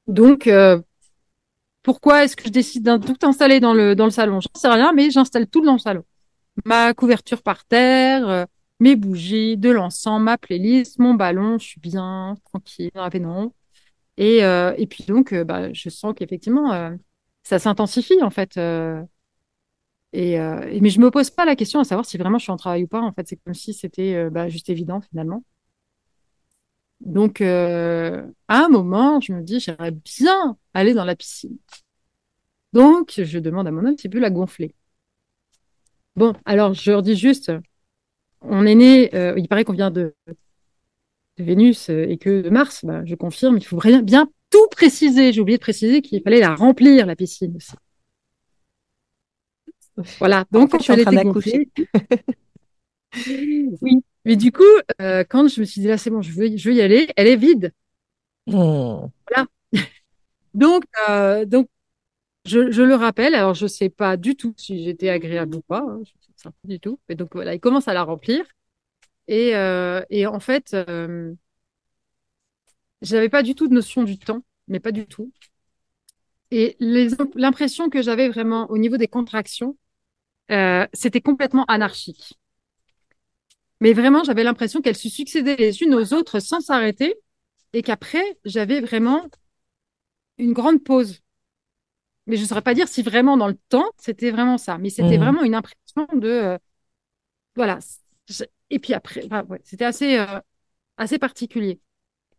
[0.08, 0.82] Donc, euh,
[1.84, 4.40] pourquoi est-ce que je décide de tout installer dans le, dans le salon?
[4.40, 6.04] J'en sais rien, mais j'installe tout dans le salon.
[6.66, 8.46] Ma couverture par terre, euh,
[8.80, 13.54] mes bougies, de l'encens, ma playlist, mon ballon, je suis bien, tranquille, dans.
[14.18, 16.98] Et, euh, et puis donc, bah, je sens qu'effectivement,
[17.44, 18.60] ça s'intensifie en fait.
[20.16, 22.52] Euh, et, mais je me pose pas la question à savoir si vraiment je suis
[22.52, 23.02] en travail ou pas.
[23.02, 25.44] En fait, c'est comme si c'était euh, bah, juste évident finalement.
[27.00, 31.58] Donc, euh, à un moment, je me dis, j'aimerais bien aller dans la piscine.
[32.74, 34.76] Donc, je demande à mon homme s'il peut la gonfler.
[36.16, 37.52] Bon, alors, je leur dis juste,
[38.42, 40.14] on est né, il paraît qu'on vient de,
[41.38, 42.86] Vénus et que de Mars.
[42.86, 45.34] Bah, je confirme, il faut bien, bien tout préciser.
[45.34, 47.74] J'ai oublié de préciser qu'il fallait la remplir, la piscine aussi.
[50.20, 51.70] Voilà, donc fait, je suis en train d'accoucher.
[53.82, 54.64] oui, mais du coup,
[55.02, 57.10] euh, quand je me suis dit là, c'est bon, je veux, je veux y aller,
[57.16, 57.74] elle est vide.
[58.48, 59.08] Hmm.
[60.54, 61.70] Donc, euh, donc
[62.46, 65.80] je, je le rappelle, alors je sais pas du tout si j'étais agréable ou pas,
[65.88, 67.00] hein, je sais pas du tout.
[67.10, 68.46] Mais donc voilà, il commence à la remplir.
[69.28, 71.34] Et, euh, et en fait, euh,
[73.02, 75.32] j'avais pas du tout de notion du temps, mais pas du tout.
[76.52, 76.76] Et
[77.36, 79.78] l'impression que j'avais vraiment au niveau des contractions,
[80.52, 82.38] euh, c'était complètement anarchique.
[83.82, 87.16] Mais vraiment, j'avais l'impression qu'elles se succédaient les unes aux autres sans s'arrêter
[87.74, 89.28] et qu'après, j'avais vraiment
[90.38, 91.22] une grande pause.
[92.28, 94.78] Mais je ne saurais pas dire si vraiment dans le temps, c'était vraiment ça.
[94.78, 95.24] Mais c'était Mhm.
[95.24, 96.28] vraiment une impression de...
[96.28, 96.58] euh,
[97.56, 97.80] voilà.
[98.30, 100.40] Je- Et puis après, ouais, c'était assez, euh,
[100.98, 101.82] assez particulier.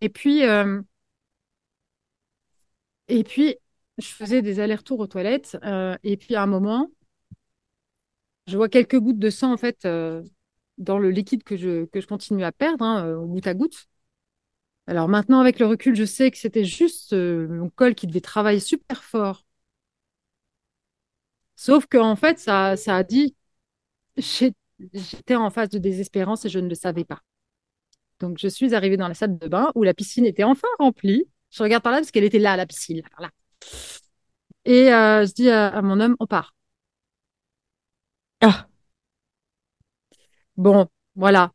[0.03, 0.43] Et puis,
[3.09, 3.57] et puis,
[3.99, 5.57] je faisais des allers-retours aux toilettes.
[5.65, 6.89] euh, et puis, à un moment,
[8.47, 10.23] je vois quelques gouttes de sang, en fait, euh,
[10.79, 13.87] dans le liquide que je, que continue à perdre, hein, euh, goutte à goutte.
[14.87, 18.21] Alors maintenant, avec le recul, je sais que c'était juste euh, mon col qui devait
[18.21, 19.45] travailler super fort.
[21.57, 23.37] Sauf qu'en fait, ça, a dit,
[24.17, 27.21] j'étais en phase de désespérance et je ne le savais pas.
[28.21, 31.25] Donc, je suis arrivée dans la salle de bain où la piscine était enfin remplie.
[31.51, 33.03] Je regarde par là parce qu'elle était là, la piscine.
[34.65, 36.55] Et je dis à mon homme, on part.
[38.43, 38.67] Ah,
[40.57, 41.53] Bon, voilà.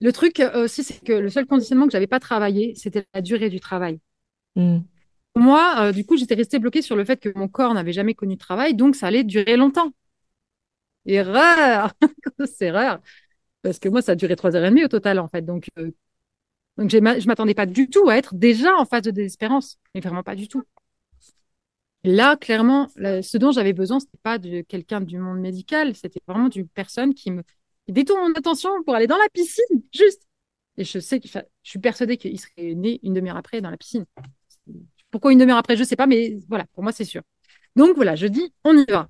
[0.00, 3.20] Le truc euh, aussi, c'est que le seul conditionnement que j'avais pas travaillé, c'était la
[3.22, 4.00] durée du travail.
[4.56, 4.78] hmm.
[5.36, 8.14] Moi, euh, du coup, j'étais restée bloquée sur le fait que mon corps n'avait jamais
[8.14, 9.92] connu de travail, donc ça allait durer longtemps.
[11.06, 11.92] Erreur!
[12.46, 13.00] C'est erreur!
[13.62, 15.42] Parce que moi, ça a duré trois heures et demie au total, en fait.
[15.42, 15.92] Donc, euh,
[16.78, 19.78] donc je m'attendais pas du tout à être déjà en phase de désespérance.
[19.94, 20.64] Mais vraiment pas du tout.
[22.06, 26.48] Là, clairement, ce dont j'avais besoin, c'était pas de quelqu'un du monde médical, c'était vraiment
[26.48, 27.42] d'une personne qui me
[27.88, 30.22] détourne mon attention pour aller dans la piscine, juste.
[30.76, 33.76] Et je sais que, je suis persuadée qu'il serait né une demi-heure après dans la
[33.76, 34.04] piscine.
[35.10, 37.22] Pourquoi une demi-heure après, je sais pas, mais voilà, pour moi, c'est sûr.
[37.74, 39.08] Donc voilà, je dis, on y va.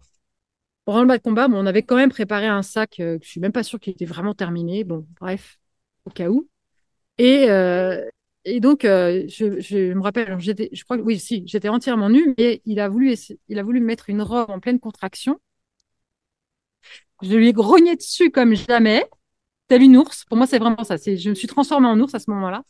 [0.87, 3.27] Pour le bas de combat, bon, on avait quand même préparé un sac euh, que
[3.27, 4.85] je suis même pas sûre qu'il était vraiment terminé.
[4.85, 5.59] Bon, bref,
[6.07, 6.49] au cas où.
[7.19, 8.03] Et, euh,
[8.47, 12.63] et donc, euh, je, me rappelle, je crois que oui, si, j'étais entièrement nue, mais
[12.65, 13.17] il a voulu,
[13.49, 15.41] il a voulu me mettre une robe en pleine contraction.
[17.23, 19.05] Je lui ai grogné dessus comme jamais,
[19.69, 20.25] tel une ours?
[20.27, 20.97] Pour moi, c'est vraiment ça.
[20.97, 22.63] Je me suis transformée en ours à ce moment-là.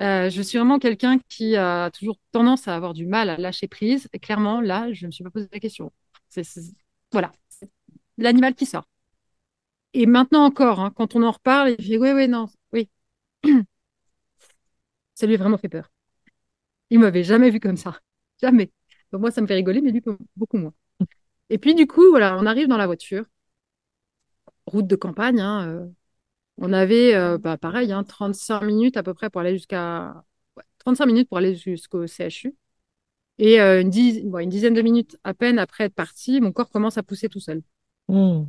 [0.00, 3.66] Euh, je suis vraiment quelqu'un qui a toujours tendance à avoir du mal à lâcher
[3.68, 4.08] prise.
[4.12, 5.92] Et clairement, là, je ne me suis pas posé la question.
[7.12, 7.70] Voilà, c'est
[8.18, 8.84] l'animal qui sort.
[9.94, 12.88] Et maintenant encore, hein, quand on en reparle, il fait, oui, oui, non, oui.
[15.18, 15.90] Ça lui a vraiment fait peur.
[16.90, 17.98] Il m'avait jamais vu comme ça.
[18.40, 18.70] Jamais.
[19.12, 20.02] Donc moi, ça me fait rigoler, mais lui,
[20.36, 20.74] beaucoup moins.
[21.50, 23.24] Et puis, du coup, voilà, on arrive dans la voiture.
[24.66, 25.86] Route de campagne, hein, euh,
[26.58, 30.24] on avait, euh, bah, pareil, hein, 35 minutes à peu près pour aller jusqu'à...
[30.56, 32.56] ouais, 35 minutes pour aller jusqu'au CHU.
[33.38, 36.52] Et euh, une, diz- ouais, une dizaine de minutes à peine après être parti, mon
[36.52, 37.62] corps commence à pousser tout seul.
[38.08, 38.44] Hmm.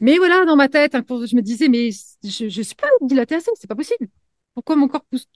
[0.00, 1.90] Mais voilà, dans ma tête, hein, je me disais, mais
[2.24, 4.08] je, je suis pas dilatée assez, c'est pas possible.
[4.54, 5.28] Pourquoi mon corps pousse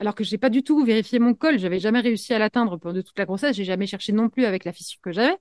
[0.00, 3.02] alors que j'ai pas du tout vérifié mon col, j'avais jamais réussi à l'atteindre pendant
[3.02, 5.36] toute la grossesse, j'ai jamais cherché non plus avec la fissure que j'avais.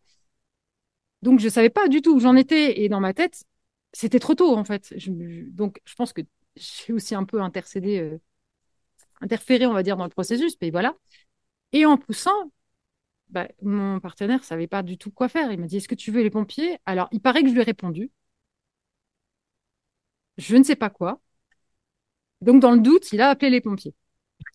[1.22, 3.44] Donc je savais pas du tout où j'en étais et dans ma tête,
[3.94, 4.94] c'était trop tôt en fait.
[4.98, 5.12] Je
[5.52, 6.22] donc je pense que
[6.56, 8.20] j'ai aussi un peu intercédé, euh,
[9.22, 10.96] interféré, on va dire, dans le processus, mais voilà.
[11.74, 12.52] Et en poussant,
[13.30, 15.52] bah, mon partenaire savait pas du tout quoi faire.
[15.52, 16.80] Il m'a dit, est-ce que tu veux les pompiers?
[16.86, 18.12] Alors il paraît que je lui ai répondu.
[20.38, 21.22] je ne sais pas quoi.
[22.42, 23.94] Donc, dans le doute, il a appelé les pompiers.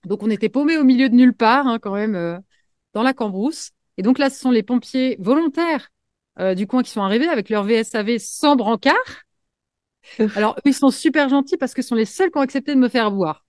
[0.05, 2.39] Donc, on était paumés au milieu de nulle part, hein, quand même, euh,
[2.95, 3.71] dans la cambrousse.
[3.97, 5.89] Et donc là, ce sont les pompiers volontaires
[6.39, 8.95] euh, du coin qui sont arrivés avec leur VSAV sans brancard.
[10.37, 12.75] Alors, eux, ils sont super gentils parce que ce sont les seuls qui ont accepté
[12.75, 13.45] de me faire boire.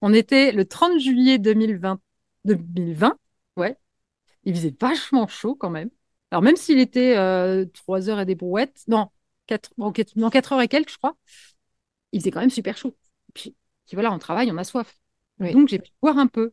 [0.00, 2.00] On était le 30 juillet 2020,
[2.44, 3.18] 2020,
[3.56, 3.76] ouais.
[4.44, 5.90] Il faisait vachement chaud quand même.
[6.30, 9.08] Alors, même s'il était euh, 3 heures et des brouettes, non,
[9.46, 11.16] 4, bon, 4, non, 4 heures et quelques, je crois,
[12.12, 12.94] il faisait quand même super chaud.
[13.88, 14.96] Puis voilà, on travaille, on a soif.
[15.40, 15.52] Oui.
[15.52, 16.52] Donc, j'ai pu boire un peu.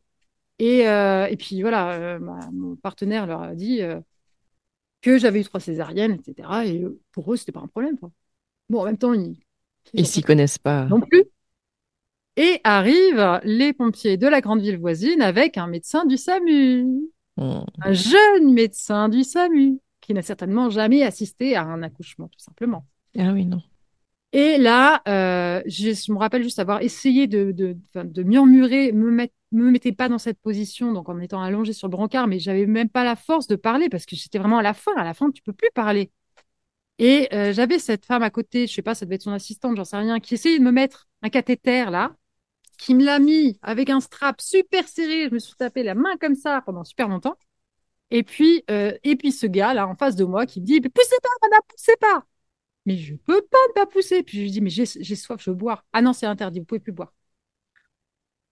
[0.59, 3.99] Et, euh, et puis voilà, euh, ma- mon partenaire leur a dit euh,
[5.01, 6.65] que j'avais eu trois césariennes, etc.
[6.65, 7.97] Et pour eux, c'était pas un problème.
[7.97, 8.11] quoi.
[8.69, 9.37] Bon, en même temps, ils
[9.93, 10.85] Ils s'y connaissent pas.
[10.85, 11.25] non plus.
[12.37, 17.65] Et arrivent les pompiers de la grande ville voisine avec un médecin du SAMU, Hmm.
[17.81, 22.85] un jeune médecin du SAMU, qui n'a certainement jamais assisté à un accouchement, tout simplement.
[23.17, 23.61] Ah oui, non.
[24.33, 29.33] Et là, euh, je, me rappelle juste avoir essayé de, de, de murmurer, me mettre,
[29.53, 32.65] me mettez pas dans cette position, donc en étant allongée sur le brancard, mais j'avais
[32.65, 34.93] même pas la force de parler parce que j'étais vraiment à la fin.
[34.97, 36.11] À la fin, tu peux plus parler.
[36.99, 39.75] Et euh, j'avais cette femme à côté, je sais pas, ça devait être son assistante,
[39.77, 42.15] j'en sais rien, qui essayait de me mettre un cathéter là,
[42.77, 45.29] qui me l'a mis avec un strap super serré.
[45.29, 47.37] Je me suis tapé la main comme ça pendant super longtemps.
[48.11, 50.81] Et puis, euh, et puis ce gars là en face de moi qui me dit,
[50.81, 52.25] poussez pas, madame, poussez pas.
[52.85, 54.23] Mais je peux pas ne pas pousser.
[54.23, 55.85] Puis je lui dis, mais j'ai soif, je veux boire.
[55.93, 57.13] Ah non, c'est interdit, vous pouvez plus boire.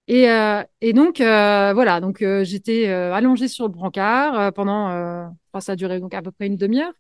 [0.08, 4.88] Et, euh, et donc, euh, voilà, donc euh, j'étais allongée sur le brancard pendant,
[5.52, 6.94] enfin, ça a duré donc à peu près une demi-heure.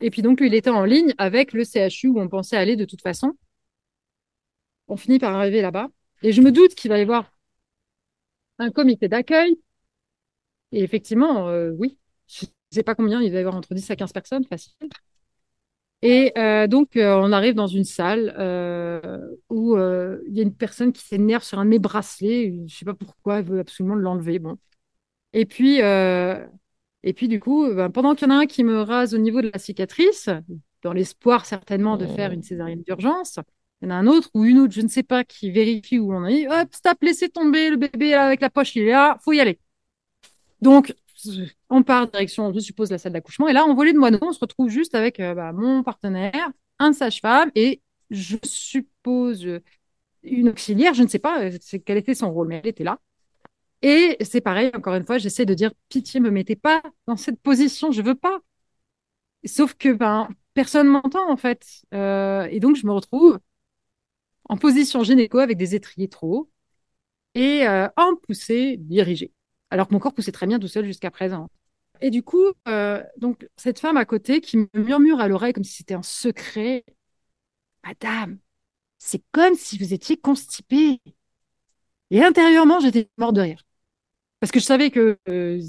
[0.00, 2.84] Et puis donc, il était en ligne avec le CHU où on pensait aller de
[2.84, 3.34] toute façon.
[4.88, 5.88] On finit par arriver là-bas.
[6.22, 7.32] Et je me doute qu'il va y avoir
[8.58, 9.58] un comité d'accueil.
[10.72, 11.46] Et effectivement,
[11.78, 14.72] oui, je sais pas combien, il va y avoir entre 10 à 15 personnes, facile.
[16.02, 19.18] Et euh, donc, euh, on arrive dans une salle euh,
[19.50, 22.54] où il y a une personne qui s'énerve sur un de mes bracelets.
[22.66, 24.38] Je sais pas pourquoi, elle veut absolument l'enlever.
[24.38, 24.56] Bon.
[25.32, 28.80] Et puis, et puis du coup, ben, pendant qu'il y en a un qui me
[28.80, 30.28] rase au niveau de la cicatrice,
[30.82, 33.38] dans l'espoir certainement de faire une césarienne d'urgence,
[33.82, 35.98] il y en a un autre ou une autre, je ne sais pas, qui vérifie
[35.98, 36.46] où on est.
[36.48, 39.40] Hop, stop, laissez tomber le bébé là, avec la poche, il est là, faut y
[39.40, 39.58] aller.
[40.60, 40.94] Donc,
[41.70, 43.48] on part direction, je suppose, la salle d'accouchement.
[43.48, 46.50] Et là, en volée de moineau, on se retrouve juste avec euh, bah, mon partenaire,
[46.78, 49.60] un sage-femme et je suppose
[50.22, 50.94] une auxiliaire.
[50.94, 52.98] Je ne sais pas euh, quel était son rôle, mais elle était là.
[53.82, 57.40] Et c'est pareil, encore une fois, j'essaie de dire pitié, me mettez pas dans cette
[57.40, 58.40] position, je veux pas.
[59.44, 61.66] Sauf que ben, personne m'entend en fait.
[61.94, 63.38] Euh, et donc, je me retrouve
[64.48, 66.50] en position gynéco avec des étriers trop hauts
[67.34, 67.66] et
[67.96, 69.32] en poussée dirigée.
[69.70, 71.48] Alors que mon corps poussait très bien tout seul jusqu'à présent.
[72.00, 75.64] Et du coup, euh, donc cette femme à côté qui me murmure à l'oreille comme
[75.64, 76.84] si c'était un secret,
[77.84, 78.38] Madame,
[78.98, 81.00] c'est comme si vous étiez constipée.
[82.10, 83.62] Et intérieurement, j'étais morte de rire.
[84.40, 85.60] Parce que je savais que euh,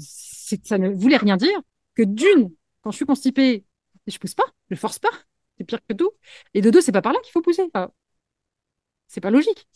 [0.64, 1.60] ça ne voulait rien dire,
[1.94, 3.64] que d'une, quand je suis constipée,
[4.06, 5.10] je pousse pas, je force pas,
[5.58, 6.10] c'est pire que tout.
[6.54, 7.62] Et de deux, c'est pas par là qu'il faut pousser.
[7.74, 7.92] Enfin,
[9.08, 9.66] c'est pas logique.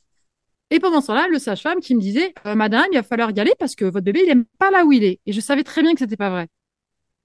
[0.71, 3.41] Et pendant ce temps-là, le sage-femme qui me disait, Euh, Madame, il va falloir y
[3.41, 5.21] aller parce que votre bébé, il aime pas là où il est.
[5.27, 6.49] Et je savais très bien que c'était pas vrai.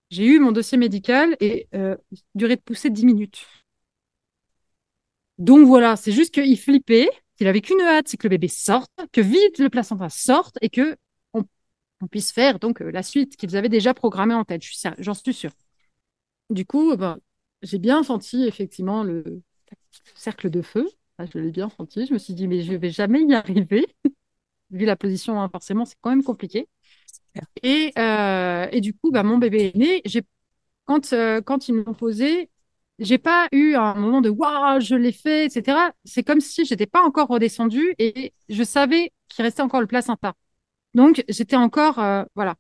[0.09, 1.95] J'ai eu mon dossier médical et euh,
[2.35, 3.45] durée de poussée 10 minutes.
[5.37, 8.91] Donc voilà, c'est juste qu'il flippait, qu'il avait qu'une hâte, c'est que le bébé sorte,
[9.11, 10.97] que vite le placenta sorte et que
[11.33, 11.43] on,
[12.07, 14.63] puisse faire donc euh, la suite qu'ils avaient déjà programmée en tête.
[14.99, 15.51] J'en suis sûre.
[16.49, 17.19] Du coup, ben,
[17.63, 19.41] j'ai bien senti effectivement le
[20.15, 20.87] cercle de feu.
[21.21, 22.05] Ah, Je l'ai bien senti.
[22.07, 23.85] Je me suis dit, mais je vais jamais y arriver.
[24.71, 26.69] Vu la position, hein, forcément, c'est quand même compliqué.
[27.63, 30.01] Et, euh, et du coup, bah, mon bébé est né.
[30.05, 30.23] J'ai,
[30.85, 32.49] quand, euh, quand ils me l'ont posé,
[32.99, 35.93] j'ai pas eu un moment de waouh, je l'ai fait, etc.
[36.05, 40.35] C'est comme si j'étais pas encore redescendue et je savais qu'il restait encore le placenta.
[40.95, 42.55] Donc, j'étais encore, euh, voilà.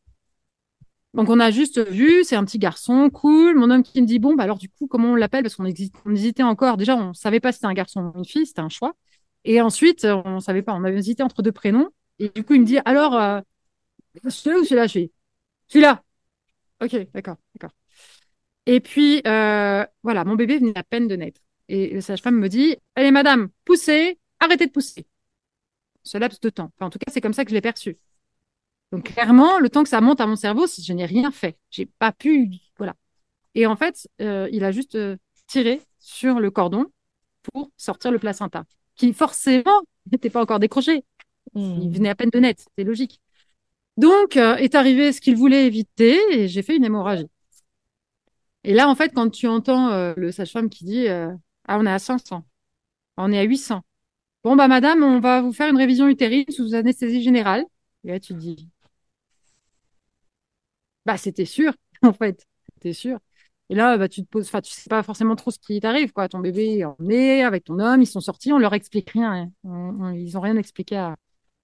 [1.13, 3.55] Donc, on a juste vu, c'est un petit garçon, cool.
[3.57, 5.43] Mon homme qui me dit, bon, bah alors, du coup, comment on l'appelle?
[5.43, 6.77] Parce qu'on hési- on hésitait encore.
[6.77, 8.93] Déjà, on savait pas si c'était un garçon ou une fille, c'était un choix.
[9.43, 11.89] Et ensuite, euh, on savait pas, on avait hésité entre deux prénoms.
[12.19, 13.41] Et du coup, il me dit, alors, euh,
[14.29, 14.87] celui-là ou celui-là?
[14.87, 15.11] Je fais,
[15.69, 16.03] celui-là.
[16.83, 17.75] Ok, d'accord, d'accord.
[18.65, 21.41] Et puis, euh, voilà, mon bébé venait à peine de naître.
[21.69, 25.07] Et le sage-femme me dit, allez, madame, poussez, arrêtez de pousser.
[26.03, 26.71] Ce laps de temps.
[26.77, 27.97] Enfin, en tout cas, c'est comme ça que je l'ai perçu.
[28.91, 31.57] Donc, clairement, le temps que ça monte à mon cerveau, je n'ai rien fait.
[31.69, 32.95] J'ai pas pu, voilà.
[33.55, 35.17] Et en fait, euh, il a juste euh,
[35.47, 36.85] tiré sur le cordon
[37.53, 38.65] pour sortir le placenta,
[38.95, 39.81] qui forcément
[40.11, 41.05] n'était pas encore décroché.
[41.55, 43.19] Il venait à peine de naître, c'est logique.
[43.97, 47.27] Donc, euh, est arrivé ce qu'il voulait éviter et j'ai fait une hémorragie.
[48.63, 51.37] Et là, en fait, quand tu entends le sage-femme qui dit Ah,
[51.79, 52.45] on est à 500,
[53.17, 53.81] on est à 800.
[54.43, 57.65] Bon, bah, madame, on va vous faire une révision utérine sous anesthésie générale.
[58.03, 58.69] Et là, tu te dis
[61.05, 61.73] Bah, c'était sûr,
[62.03, 62.45] en fait,
[62.75, 63.19] c'était sûr.
[63.69, 66.11] Et là, bah, tu te poses, enfin, tu sais pas forcément trop ce qui t'arrive,
[66.11, 66.27] quoi.
[66.27, 69.49] Ton bébé est emmené avec ton homme, ils sont sortis, on leur explique rien.
[69.65, 70.13] hein.
[70.15, 71.15] ils ont rien expliqué à,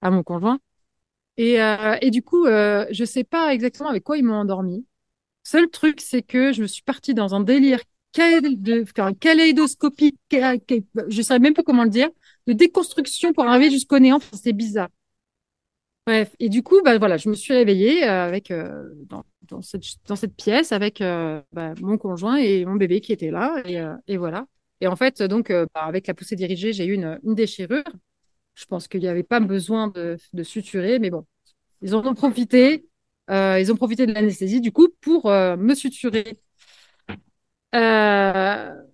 [0.02, 0.58] à mon conjoint.
[1.38, 4.86] Et, euh, et du coup, euh, je sais pas exactement avec quoi ils m'ont endormi.
[5.44, 7.80] Seul truc, c'est que je me suis partie dans un délire
[8.12, 12.08] kaléidoscopique, je sais même pas comment le dire,
[12.46, 14.18] de déconstruction pour arriver jusqu'au néant.
[14.34, 14.88] C'est bizarre.
[16.08, 20.34] Bref, et du coup, bah, voilà, je me suis réveillée euh, avec, euh, dans, cette,
[20.36, 23.62] pièce avec euh, bah, mon conjoint et mon bébé qui étaient là.
[24.06, 24.46] Et, voilà.
[24.80, 27.84] Et en fait, donc, bah, avec la poussée dirigée, j'ai eu une, déchirure.
[28.54, 31.26] Je pense qu'il n'y avait pas besoin de, suturer, mais bon,
[31.82, 32.88] ils ont profité.
[33.28, 36.38] Ils ont profité de l'anesthésie, du coup, pour me suturer.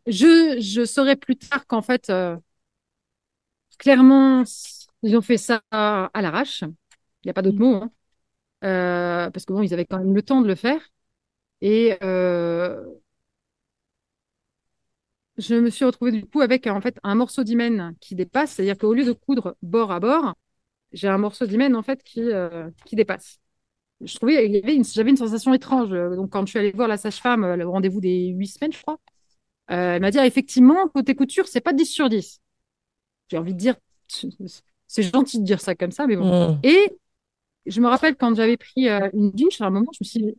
[0.07, 2.11] Je, saurais plus tard qu'en fait,
[3.79, 4.43] clairement,
[5.05, 6.65] ils ont fait ça à l'arrache.
[7.25, 7.91] Il n'y a pas d'autre mot, hein.
[8.65, 10.81] Euh, parce que bon, ils avaient quand même le temps de le faire.
[11.61, 12.83] Et euh,
[15.37, 18.79] je me suis retrouvée du coup avec en fait un morceau d'hymen qui dépasse, c'est-à-dire
[18.79, 20.35] qu'au lieu de coudre bord à bord,
[20.93, 23.39] j'ai un morceau d'hymen en fait qui, euh, qui dépasse.
[24.01, 25.91] Je trouvais, j'avais une sensation étrange.
[25.91, 28.99] Donc quand je suis allée voir la sage-femme, le rendez-vous des huit semaines, je crois,
[29.69, 32.41] elle m'a dit ah, effectivement, côté couture, c'est pas 10 sur 10.
[33.31, 33.77] J'ai envie de dire,
[34.09, 36.53] c'est gentil de dire ça comme ça, mais bon.
[36.53, 36.61] Mm.
[36.65, 36.99] Et
[37.67, 40.21] je me rappelle quand j'avais pris euh, une douche, à un moment, je me suis
[40.21, 40.35] dit,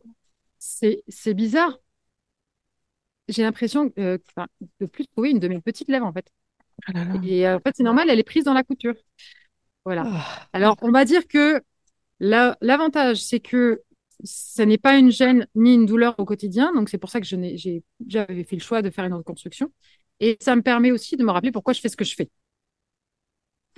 [0.58, 1.78] c'est, c'est bizarre.
[3.28, 4.18] J'ai l'impression euh,
[4.80, 6.30] de plus trouver une de mes petites lèvres, en fait.
[6.86, 7.20] Ah là là.
[7.24, 8.94] Et euh, en fait, c'est normal, elle est prise dans la couture.
[9.84, 10.04] Voilà.
[10.06, 10.48] Ah.
[10.52, 11.62] Alors, on va dire que
[12.20, 13.82] la- l'avantage, c'est que
[14.24, 16.72] ce n'est pas une gêne ni une douleur au quotidien.
[16.74, 19.14] Donc, c'est pour ça que je n'ai, j'ai, j'avais fait le choix de faire une
[19.14, 19.72] reconstruction.
[20.20, 22.30] Et ça me permet aussi de me rappeler pourquoi je fais ce que je fais.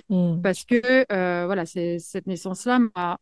[0.09, 0.41] Mm.
[0.41, 3.19] Parce que, euh, voilà, c'est, cette naissance-là m'a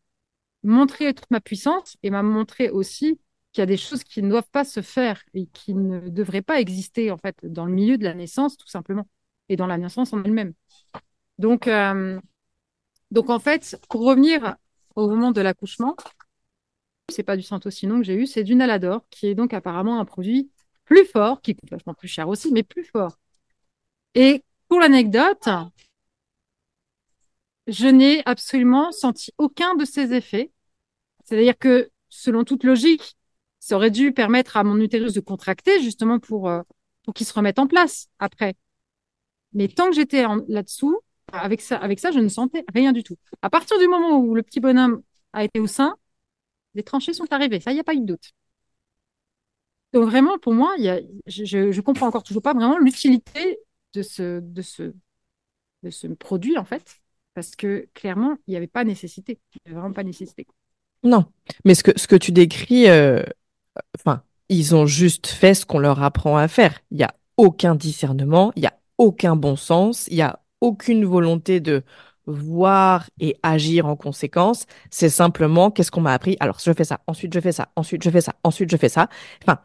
[0.68, 3.20] montré toute ma puissance et m'a montré aussi
[3.52, 6.42] qu'il y a des choses qui ne doivent pas se faire et qui ne devraient
[6.42, 9.08] pas exister, en fait, dans le milieu de la naissance, tout simplement,
[9.48, 10.52] et dans la naissance en elle-même.
[11.38, 12.20] Donc, euh,
[13.10, 14.56] donc en fait, pour revenir
[14.94, 15.96] au moment de l'accouchement,
[17.08, 20.04] c'est pas du Saint-Occinon que j'ai eu, c'est du Nalador, qui est donc apparemment un
[20.04, 20.50] produit
[20.84, 23.18] plus fort, qui coûte vachement plus cher aussi, mais plus fort.
[24.14, 25.48] Et pour l'anecdote,
[27.66, 30.50] je n'ai absolument senti aucun de ces effets.
[31.28, 33.14] C'est-à-dire que, selon toute logique,
[33.58, 36.62] ça aurait dû permettre à mon utérus de contracter, justement pour, euh,
[37.04, 38.54] pour qu'il se remette en place après.
[39.52, 40.98] Mais tant que j'étais là-dessous,
[41.30, 43.16] avec ça, avec ça, je ne sentais rien du tout.
[43.42, 45.02] À partir du moment où le petit bonhomme
[45.34, 45.96] a été au sein,
[46.74, 47.60] les tranchées sont arrivées.
[47.60, 48.32] Ça, il n'y a pas eu de doute.
[49.92, 50.74] Donc vraiment, pour moi,
[51.26, 53.58] je, je comprends encore toujours pas vraiment l'utilité
[53.92, 54.94] de ce, de ce,
[55.82, 57.02] de ce produit, en fait,
[57.34, 59.40] parce que clairement, il n'y avait pas nécessité.
[59.52, 60.46] Il n'y avait vraiment pas nécessité.
[61.04, 61.26] Non,
[61.64, 63.22] mais ce que, ce que tu décris, euh,
[63.98, 66.80] enfin, ils ont juste fait ce qu'on leur apprend à faire.
[66.90, 71.04] Il n'y a aucun discernement, il n'y a aucun bon sens, il n'y a aucune
[71.04, 71.84] volonté de
[72.26, 74.66] voir et agir en conséquence.
[74.90, 76.36] C'est simplement qu'est-ce qu'on m'a appris?
[76.40, 78.88] Alors, je fais ça, ensuite je fais ça, ensuite je fais ça, ensuite je fais
[78.88, 79.08] ça.
[79.42, 79.60] Enfin,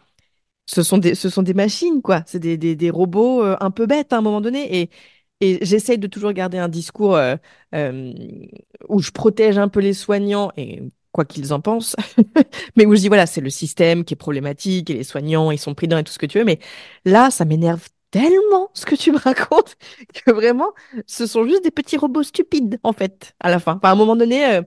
[0.66, 2.24] ce sont des, ce sont des machines, quoi.
[2.26, 4.82] C'est des, des, des robots euh, un peu bêtes à un moment donné.
[4.82, 4.90] Et,
[5.42, 7.36] et j'essaye de toujours garder un discours euh,
[7.76, 8.14] euh,
[8.90, 10.82] où je protège un peu les soignants et
[11.14, 11.96] quoi qu'ils en pensent,
[12.78, 15.60] mais où je dis voilà, c'est le système qui est problématique et les soignants, ils
[15.60, 16.46] sont pris dans et tout ce que tu veux.
[16.46, 16.60] Mais
[17.06, 19.78] là, ça m'énerve tellement ce que tu me racontes
[20.26, 20.74] que vraiment,
[21.08, 23.76] ce sont juste des petits robots stupides, en fait, à la fin.
[23.76, 24.64] Enfin, à un moment donné, euh,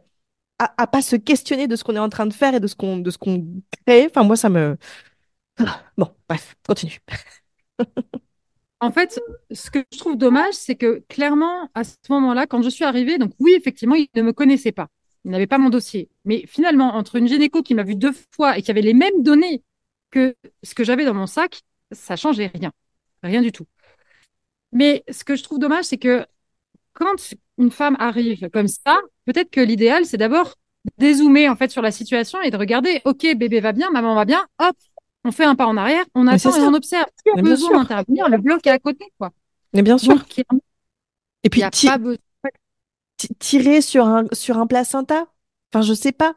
[0.59, 2.67] à, à pas se questionner de ce qu'on est en train de faire et de
[2.69, 3.47] ce qu'on de ce qu'on
[3.87, 4.07] crée.
[4.11, 4.77] Enfin, moi, ça me.
[5.99, 7.01] Bon, bref, continue.
[8.81, 9.19] En fait,
[9.51, 13.19] ce que je trouve dommage, c'est que clairement, à ce moment-là, quand je suis arrivée,
[13.19, 14.89] donc oui, effectivement, il ne me connaissait pas.
[15.27, 16.09] Il n'avait pas mon dossier.
[16.25, 19.23] Mais finalement, entre une gynéco qui m'a vu deux fois et qui avait les mêmes
[19.23, 19.63] données
[20.13, 22.73] que ce que j'avais dans mon sac, ça changeait rien.
[23.25, 23.67] Rien du tout.
[24.73, 26.25] Mais ce que je trouve dommage, c'est que
[26.93, 30.55] quand une femme arrive comme ça, peut-être que l'idéal, c'est d'abord
[30.99, 34.25] dézoomer en fait sur la situation et de regarder, OK, bébé va bien, maman va
[34.25, 34.77] bien, hop,
[35.25, 36.61] on fait un pas en arrière, on attend et ça.
[36.69, 37.07] on observe.
[37.17, 39.33] Si on a besoin d'intervenir, le bloc est à côté, quoi.
[39.73, 40.15] Mais bien sûr.
[40.15, 40.45] Donc,
[41.43, 42.15] Et puis, n'y a ti- pas besoin.
[42.15, 42.21] ti-
[43.39, 45.27] tirer sur un, sur un placenta,
[45.73, 46.37] enfin, je sais pas.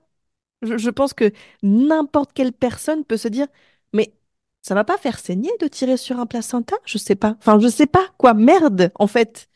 [0.61, 1.31] Je, je pense que
[1.63, 3.47] n'importe quelle personne peut se dire,
[3.93, 4.13] mais
[4.61, 6.75] ça va pas faire saigner de tirer sur un placenta?
[6.85, 7.35] Je sais pas.
[7.39, 8.33] Enfin, je sais pas quoi.
[8.33, 9.49] Merde, en fait.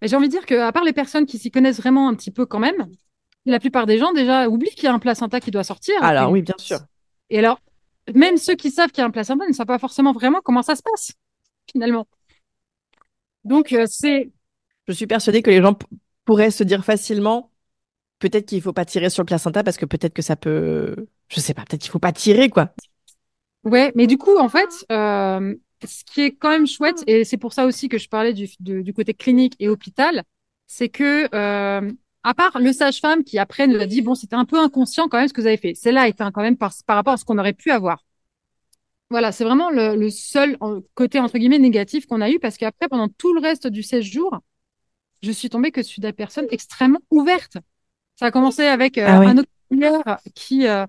[0.00, 2.14] Mais j'ai envie de dire que, à part les personnes qui s'y connaissent vraiment un
[2.14, 2.88] petit peu quand même,
[3.46, 6.02] la plupart des gens déjà oublient qu'il y a un placenta qui doit sortir.
[6.02, 6.78] Alors Et- oui, bien sûr.
[7.30, 7.60] Et alors,
[8.14, 10.62] même ceux qui savent qu'il y a un placenta ne savent pas forcément vraiment comment
[10.62, 11.12] ça se passe,
[11.70, 12.06] finalement.
[13.44, 14.30] Donc, euh, c'est
[14.88, 15.76] Je suis persuadée que les gens
[16.26, 17.50] p- pourraient se dire facilement,
[18.18, 21.40] peut-être qu'il faut pas tirer sur le placenta parce que peut-être que ça peut, je
[21.40, 22.74] sais pas, peut-être qu'il faut pas tirer, quoi.
[23.64, 25.54] Ouais, mais du coup, en fait, euh,
[25.84, 28.92] ce qui est quand même chouette, et c'est pour ça aussi que je parlais du,
[28.94, 30.22] côté clinique et hôpital,
[30.66, 31.92] c'est que, euh,
[32.24, 35.18] à part le sage-femme qui après nous a dit, bon, c'était un peu inconscient quand
[35.18, 35.74] même ce que vous avez fait.
[35.74, 38.04] Celle-là était quand même par, rapport à ce qu'on aurait pu avoir.
[39.10, 40.56] Voilà, c'est vraiment le, le seul
[40.94, 44.04] côté, entre guillemets, négatif qu'on a eu, parce qu'après, pendant tout le reste du 16
[44.04, 44.40] jours,
[45.22, 47.58] je suis tombée que je suis des personnes extrêmement ouvertes.
[48.16, 49.26] Ça a commencé avec euh, Ah oui.
[49.26, 50.66] un auxiliaire qui...
[50.66, 50.86] Euh...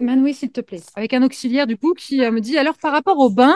[0.00, 0.82] Manoui, s'il te plaît.
[0.94, 3.54] Avec un auxiliaire, du coup, qui euh, me dit, alors, par rapport au bain,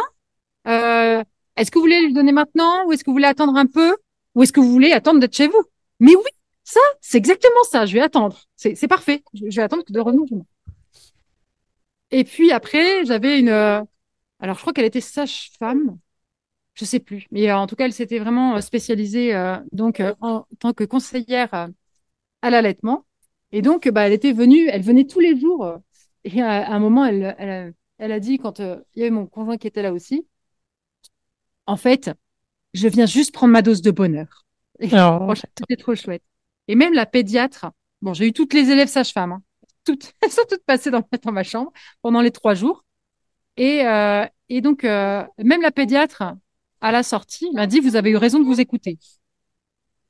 [0.67, 1.23] euh,
[1.57, 3.97] est-ce que vous voulez lui donner maintenant ou est-ce que vous voulez attendre un peu
[4.35, 5.63] ou est-ce que vous voulez attendre d'être chez vous?
[6.01, 6.31] Mais oui,
[6.65, 7.87] ça, c'est exactement ça.
[7.87, 8.39] Je vais attendre.
[8.57, 9.23] C'est parfait.
[9.35, 10.27] Je, je vais attendre que de revenir.
[12.11, 13.49] Et puis après, j'avais une...
[13.49, 13.83] euh,
[14.41, 15.99] Alors, je crois qu'elle était sage-femme.
[16.79, 17.27] Je sais plus.
[17.31, 20.85] Mais euh, en tout cas, elle s'était vraiment euh, spécialisée euh, donc en tant que
[20.85, 21.69] conseillère
[22.43, 23.07] à l'allaitement.
[23.53, 25.79] Et donc, bah, elle était venue, elle venait tous les jours.
[26.25, 29.11] et à, un moment, elle, elle, a- elle a dit, quand euh, il y avait
[29.11, 30.27] mon conjoint qui était là aussi,
[31.67, 32.11] en fait,
[32.75, 34.47] je viens juste prendre ma dose de bonheur.
[34.93, 36.23] Oh, c'était trop chouette.
[36.69, 37.67] Et même la pédiatre,
[38.03, 39.43] bon, j'ai eu toutes les élèves sages-femmes, hein.
[39.85, 41.73] toutes, elles sont toutes passées dans, dans ma chambre
[42.03, 42.85] pendant les trois jours.
[43.57, 46.23] Et, euh, et donc, euh, même la pédiatre,
[46.81, 48.99] à la sortie, m'a dit, vous avez eu raison de vous écouter.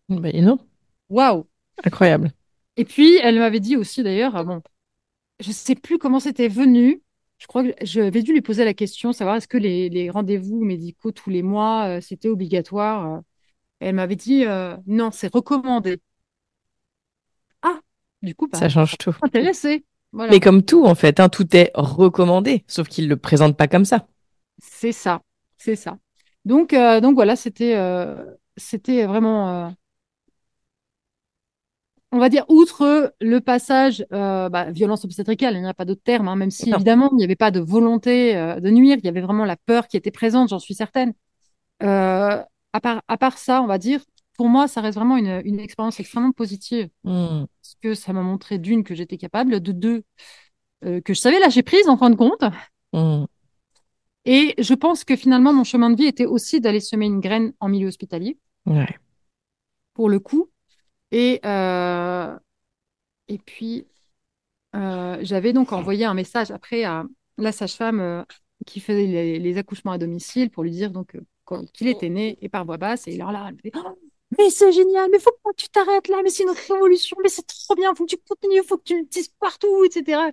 [0.08, 0.60] bah, dis donc,
[1.08, 1.46] Waouh!
[1.84, 2.32] incroyable.
[2.76, 4.62] Et puis, elle m'avait dit aussi, d'ailleurs, ah bon,
[5.40, 7.02] je sais plus comment c'était venu.
[7.38, 10.64] Je crois que j'avais dû lui poser la question, savoir est-ce que les, les rendez-vous
[10.64, 13.14] médicaux tous les mois, euh, c'était obligatoire.
[13.14, 13.20] euh.
[13.80, 16.00] Et elle m'avait dit, euh, non, c'est recommandé.
[17.62, 17.80] Ah,
[18.22, 19.14] du coup, bah, Ça change tout.
[19.22, 19.84] intéressé.
[20.12, 20.32] Voilà.
[20.32, 23.84] Mais comme tout, en fait, hein, tout est recommandé, sauf qu'ils le présentent pas comme
[23.84, 24.06] ça.
[24.62, 25.22] C'est ça,
[25.56, 25.98] c'est ça.
[26.48, 28.16] Donc, euh, donc voilà, c'était euh,
[28.56, 29.70] c'était vraiment, euh,
[32.10, 36.26] on va dire, outre le passage bah, violence obstétricale, il n'y a pas d'autre terme,
[36.26, 39.20] hein, même si évidemment il n'y avait pas de volonté de nuire, il y avait
[39.20, 41.12] vraiment la peur qui était présente, j'en suis certaine.
[41.80, 44.00] À part, à part ça, on va dire,
[44.38, 47.44] pour moi, ça reste vraiment une, une expérience extrêmement positive Hmm.
[47.60, 50.02] parce que ça m'a montré d'une que j'étais capable, de deux
[50.80, 52.42] que je savais lâcher prise en fin de compte.
[52.94, 53.26] Hmm.
[54.30, 57.54] Et je pense que finalement, mon chemin de vie était aussi d'aller semer une graine
[57.60, 58.86] en milieu hospitalier, Ouais.
[59.94, 60.50] pour le coup.
[61.10, 62.36] Et, euh,
[63.28, 63.86] et puis,
[64.76, 67.04] euh, j'avais donc envoyé un message après à
[67.38, 68.22] la sage-femme euh,
[68.66, 71.16] qui faisait les, les accouchements à domicile pour lui dire donc
[71.72, 73.08] qu'il était né et par voix basse.
[73.08, 73.98] Et alors là, elle me fait Oh,
[74.38, 77.30] Mais c'est génial, mais faut pas que tu t'arrêtes là, mais c'est une révolution, mais
[77.30, 80.30] c'est trop bien, faut que tu continues, faut que tu le dises partout, etc.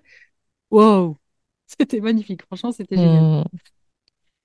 [0.69, 1.17] Wow!
[1.79, 3.45] C'était magnifique, franchement, c'était génial.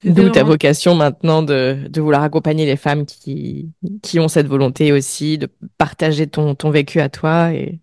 [0.03, 3.71] D'où ta vocation maintenant de, de vouloir accompagner les femmes qui,
[4.03, 7.53] qui ont cette volonté aussi de partager ton, ton vécu à toi.
[7.53, 7.81] Et...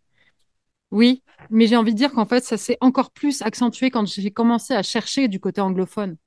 [0.90, 4.32] Oui, mais j'ai envie de dire qu'en fait, ça s'est encore plus accentué quand j'ai
[4.32, 6.18] commencé à chercher du côté anglophone.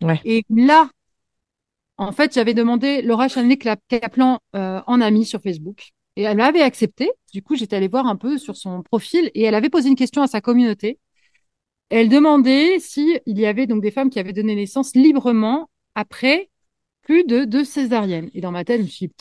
[0.00, 0.20] Ouais.
[0.24, 0.88] Et là,
[1.96, 5.90] en fait, j'avais demandé Laura Chanel-Kaplan euh, en amie sur Facebook.
[6.16, 7.10] Et elle m'avait accepté.
[7.32, 9.96] Du coup, j'étais allée voir un peu sur son profil et elle avait posé une
[9.96, 11.00] question à sa communauté.
[11.96, 16.50] Elle demandait si il y avait donc des femmes qui avaient donné naissance librement après
[17.02, 18.30] plus de deux césariennes.
[18.34, 19.14] Et dans ma tête, je me suis dit,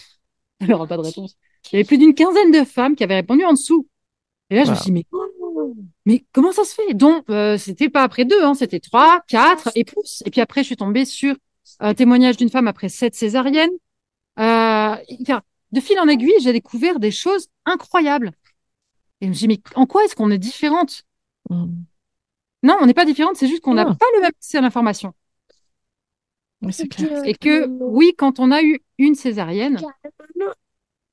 [0.59, 1.37] elle n'aura pas de réponse.
[1.65, 3.87] Il y avait plus d'une quinzaine de femmes qui avaient répondu en dessous.
[4.49, 5.05] Et là, je me suis dit,
[6.07, 6.95] mais, comment ça se fait?
[6.95, 10.23] Donc, euh, c'était pas après deux, hein, c'était trois, quatre et plus.
[10.25, 11.35] Et puis après, je suis tombée sur
[11.79, 13.69] un témoignage d'une femme après sept césariennes.
[14.39, 14.95] Euh,
[15.71, 18.31] de fil en aiguille, j'ai découvert des choses incroyables.
[19.21, 21.03] Et je me suis dit, mais en quoi est-ce qu'on est différente?
[21.51, 21.67] Hmm.
[22.63, 23.95] Non, on n'est pas différente, c'est juste qu'on n'a Non.
[23.95, 25.13] pas le même accès à l'information.
[26.61, 27.21] Oui, c'est clair.
[27.25, 29.79] Et que, oui, quand on a eu une césarienne,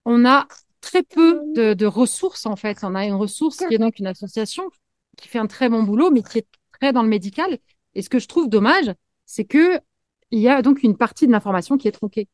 [0.04, 0.46] on a
[0.80, 2.78] très peu de, de ressources, en fait.
[2.82, 4.70] On a une ressource qui est donc une association
[5.16, 6.46] qui fait un très bon boulot, mais qui est
[6.80, 7.58] très dans le médical.
[7.94, 8.92] Et ce que je trouve dommage,
[9.26, 9.78] c'est que
[10.30, 12.28] il y a donc une partie de l'information qui est tronquée.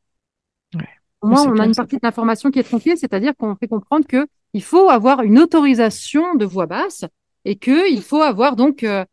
[0.75, 0.87] Ouais.
[1.19, 1.81] Pour moi, Oui, c'est on a une ça.
[1.81, 5.39] partie de l'information qui est tronquée, c'est-à-dire qu'on fait comprendre que il faut avoir une
[5.39, 7.05] autorisation de voix basse
[7.47, 9.05] et que il faut avoir donc euh,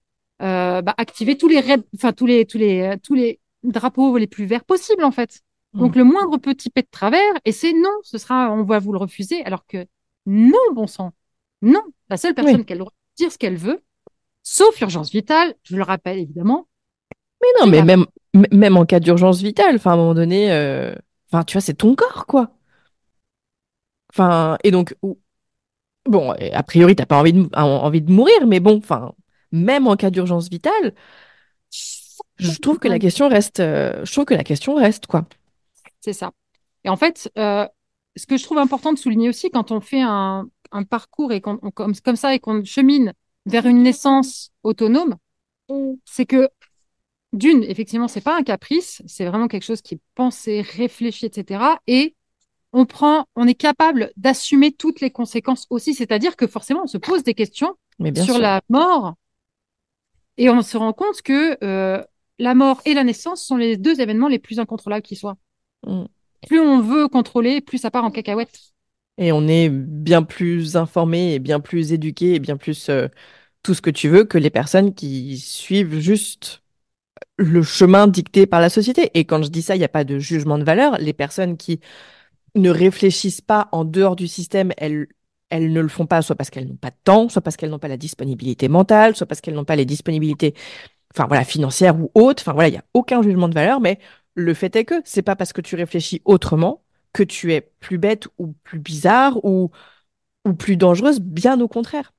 [0.43, 4.26] euh, bah, activer tous les raids- enfin tous les tous les tous les drapeaux les
[4.26, 5.41] plus verts possibles en fait.
[5.72, 5.99] Donc Mm.
[5.99, 8.99] le moindre petit pet de travers et c'est non, ce sera on va vous le
[8.99, 9.87] refuser alors que
[10.26, 11.12] non bon sang.
[11.62, 12.64] Non, la seule personne Oui.
[12.66, 13.80] qui a le droit de dire ce qu'elle veut
[14.43, 16.68] sauf urgence vitale, je le rappelle évidemment.
[17.43, 17.82] Mais non, mais
[18.53, 20.95] même, en cas d'urgence vitale, enfin, à un moment donné, euh,
[21.30, 22.51] enfin, tu vois, c'est ton corps, quoi.
[24.12, 24.95] Enfin, et donc,
[26.07, 29.12] bon, a priori, t'as pas envie de, en- envie de mourir, mais bon, enfin,
[29.52, 30.94] même en cas d'urgence vitale,
[32.38, 35.26] je trouve que la question reste, euh, je trouve que la question reste, quoi.
[36.00, 36.32] C'est ça.
[36.84, 37.66] Et en fait, euh,
[38.16, 41.40] ce que je trouve important de souligner aussi quand on fait un, un parcours et
[41.40, 43.12] qu'on comme, comme ça et qu'on chemine
[43.46, 45.16] vers une naissance autonome,
[46.05, 46.48] c'est que
[47.32, 51.80] d'une, effectivement, c'est pas un caprice, c'est vraiment quelque chose qui est pensé, réfléchi, etc.
[51.86, 52.14] Et
[52.74, 56.98] on prend, on est capable d'assumer toutes les conséquences aussi, c'est-à-dire que forcément, on se
[56.98, 57.74] pose des questions
[58.16, 59.14] sur la mort
[60.36, 62.02] et on se rend compte que euh,
[62.40, 65.36] la mort et la naissance sont les deux événements les plus incontrôlables qui soient.
[65.86, 66.06] Mm.
[66.48, 68.58] Plus on veut contrôler, plus ça part en cacahuète.
[69.18, 73.06] Et on est bien plus informé et bien plus éduqué et bien plus euh,
[73.62, 76.64] tout ce que tu veux que les personnes qui suivent juste
[77.36, 79.12] le chemin dicté par la société.
[79.14, 80.98] Et quand je dis ça, il n'y a pas de jugement de valeur.
[80.98, 81.78] Les personnes qui
[82.55, 85.09] ne réfléchissent pas en dehors du système, elles,
[85.50, 87.70] elles ne le font pas soit parce qu'elles n'ont pas de temps, soit parce qu'elles
[87.70, 90.55] n'ont pas la disponibilité mentale, soit parce qu'elles n'ont pas les disponibilités
[91.14, 92.42] enfin voilà, financières ou autres.
[92.42, 93.98] Enfin voilà, il n'y a aucun jugement de valeur, mais
[94.34, 96.82] le fait est que c'est pas parce que tu réfléchis autrement
[97.12, 99.70] que tu es plus bête ou plus bizarre ou,
[100.46, 102.12] ou plus dangereuse, bien au contraire.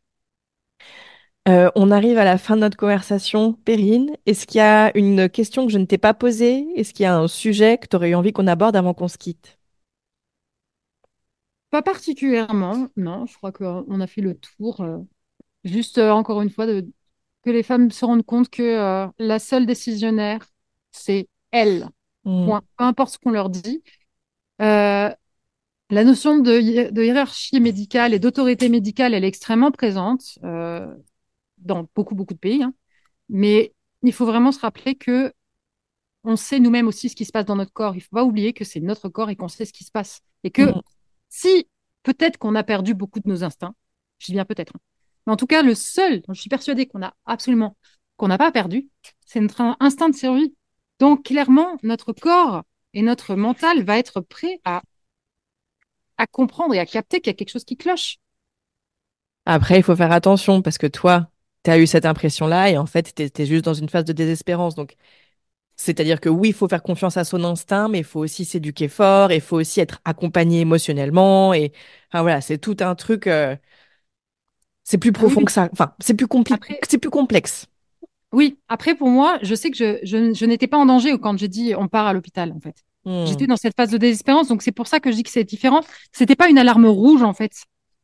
[1.47, 3.53] Euh, on arrive à la fin de notre conversation.
[3.53, 6.65] Perrine, est-ce qu'il y a une question que je ne t'ai pas posée?
[6.75, 9.07] Est-ce qu'il y a un sujet que tu aurais eu envie qu'on aborde avant qu'on
[9.07, 9.59] se quitte?
[11.69, 13.25] Pas particulièrement, non.
[13.25, 14.81] Je crois qu'on a fait le tour.
[14.81, 14.97] Euh,
[15.63, 16.87] juste, euh, encore une fois, de,
[17.43, 20.45] que les femmes se rendent compte que la seule décisionnaire,
[20.91, 21.89] c'est elle.
[22.23, 22.45] Hmm.
[22.45, 22.61] Point.
[22.77, 23.83] Peu importe ce qu'on leur dit.
[24.59, 25.15] la
[25.91, 26.59] notion de,
[27.03, 32.63] hiérarchie médicale et d'autorité médicale, elle est extrêmement présente dans beaucoup, beaucoup de pays.
[32.63, 32.73] Hein.
[33.29, 35.33] Mais il faut vraiment se rappeler que
[36.23, 37.95] on sait nous-mêmes aussi ce qui se passe dans notre corps.
[37.95, 40.21] Il faut pas oublier que c'est notre corps et qu'on sait ce qui se passe.
[40.43, 40.81] Et que mm.
[41.29, 41.67] Si
[42.03, 43.75] peut-être qu'on a perdu beaucoup de nos instincts,
[44.19, 44.79] je dis bien peut-être, hein.
[45.25, 47.77] mais en tout cas, le seul dont je suis persuadée qu'on a absolument,
[48.17, 48.87] qu'on n'a pas perdu,
[49.25, 50.55] c'est notre instinct de survie.
[50.99, 52.63] Donc, clairement, notre corps
[52.93, 54.81] et notre mental va être prêt à,
[56.17, 58.17] à comprendre et à capter qu'il y a quelque chose qui cloche.
[59.45, 61.29] Après, il faut faire attention parce que toi,
[61.63, 64.75] tu as eu cette impression-là et en fait, tu juste dans une phase de désespérance.
[64.75, 64.95] Donc,
[65.75, 68.87] c'est-à-dire que oui, il faut faire confiance à son instinct, mais il faut aussi s'éduquer
[68.87, 71.53] fort, il faut aussi être accompagné émotionnellement.
[71.53, 71.73] Et
[72.11, 73.27] enfin, voilà, c'est tout un truc.
[73.27, 73.55] Euh,
[74.83, 75.69] c'est plus profond que ça.
[75.71, 77.67] Enfin, c'est plus compliqué, c'est plus complexe.
[78.31, 81.47] Oui, après, pour moi, je sais que je, je, n'étais pas en danger quand j'ai
[81.47, 82.75] dit on part à l'hôpital, en fait.
[83.05, 83.25] Hmm.
[83.25, 85.43] J'étais dans cette phase de désespérance, donc c'est pour ça que je dis que c'est
[85.43, 85.81] différent.
[86.11, 87.51] C'était pas une alarme rouge, en fait.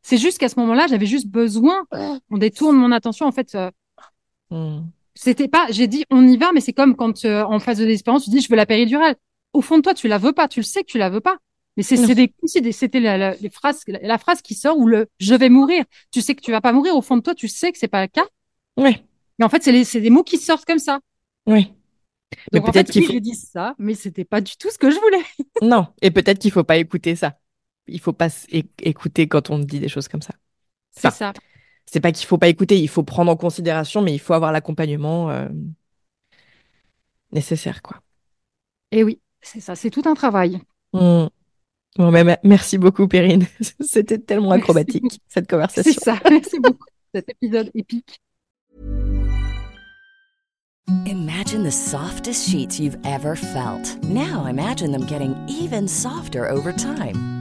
[0.03, 1.85] C'est juste qu'à ce moment-là, j'avais juste besoin,
[2.29, 3.27] on détourne mon attention.
[3.27, 3.69] En fait, euh,
[4.49, 4.81] hmm.
[5.15, 7.85] C'était pas, j'ai dit, on y va, mais c'est comme quand euh, en phase de
[7.85, 9.15] désespérance, tu dis, je veux la péridurale.
[9.53, 11.21] Au fond de toi, tu la veux pas, tu le sais que tu la veux
[11.21, 11.37] pas.
[11.77, 11.97] Mais c'est
[12.71, 15.85] c'était la, la, les phrases, la, phrase qui sort ou le je vais mourir.
[16.11, 16.95] Tu sais que tu vas pas mourir.
[16.95, 18.25] Au fond de toi, tu sais que c'est pas le cas.
[18.75, 18.97] Oui.
[19.39, 20.99] Mais en fait, c'est des mots qui sortent comme ça.
[21.47, 21.73] Oui.
[22.51, 23.13] mais peut-être qu'il faut...
[23.13, 25.23] j'ai dit ça, mais c'était pas du tout ce que je voulais.
[25.61, 25.87] non.
[26.01, 27.37] Et peut-être qu'il faut pas écouter ça
[27.87, 28.29] il faut pas
[28.81, 30.33] écouter quand on dit des choses comme ça.
[30.91, 31.33] c'est ça.
[31.85, 34.51] C'est pas qu'il faut pas écouter, il faut prendre en considération, mais il faut avoir
[34.51, 35.49] l'accompagnement euh,
[37.31, 37.97] nécessaire, quoi.
[38.91, 40.59] Et oui, c'est ça, c'est tout un travail.
[40.93, 41.27] Mmh.
[41.97, 43.45] Bon, merci beaucoup, Perrine.
[43.81, 45.91] C'était tellement acrobatique, cette conversation.
[45.93, 46.85] C'est ça, merci beaucoup.
[47.13, 48.21] Cet épisode épique.
[51.05, 54.01] Imagine the softest sheets you've ever felt.
[54.03, 57.40] Now imagine them getting even softer over time.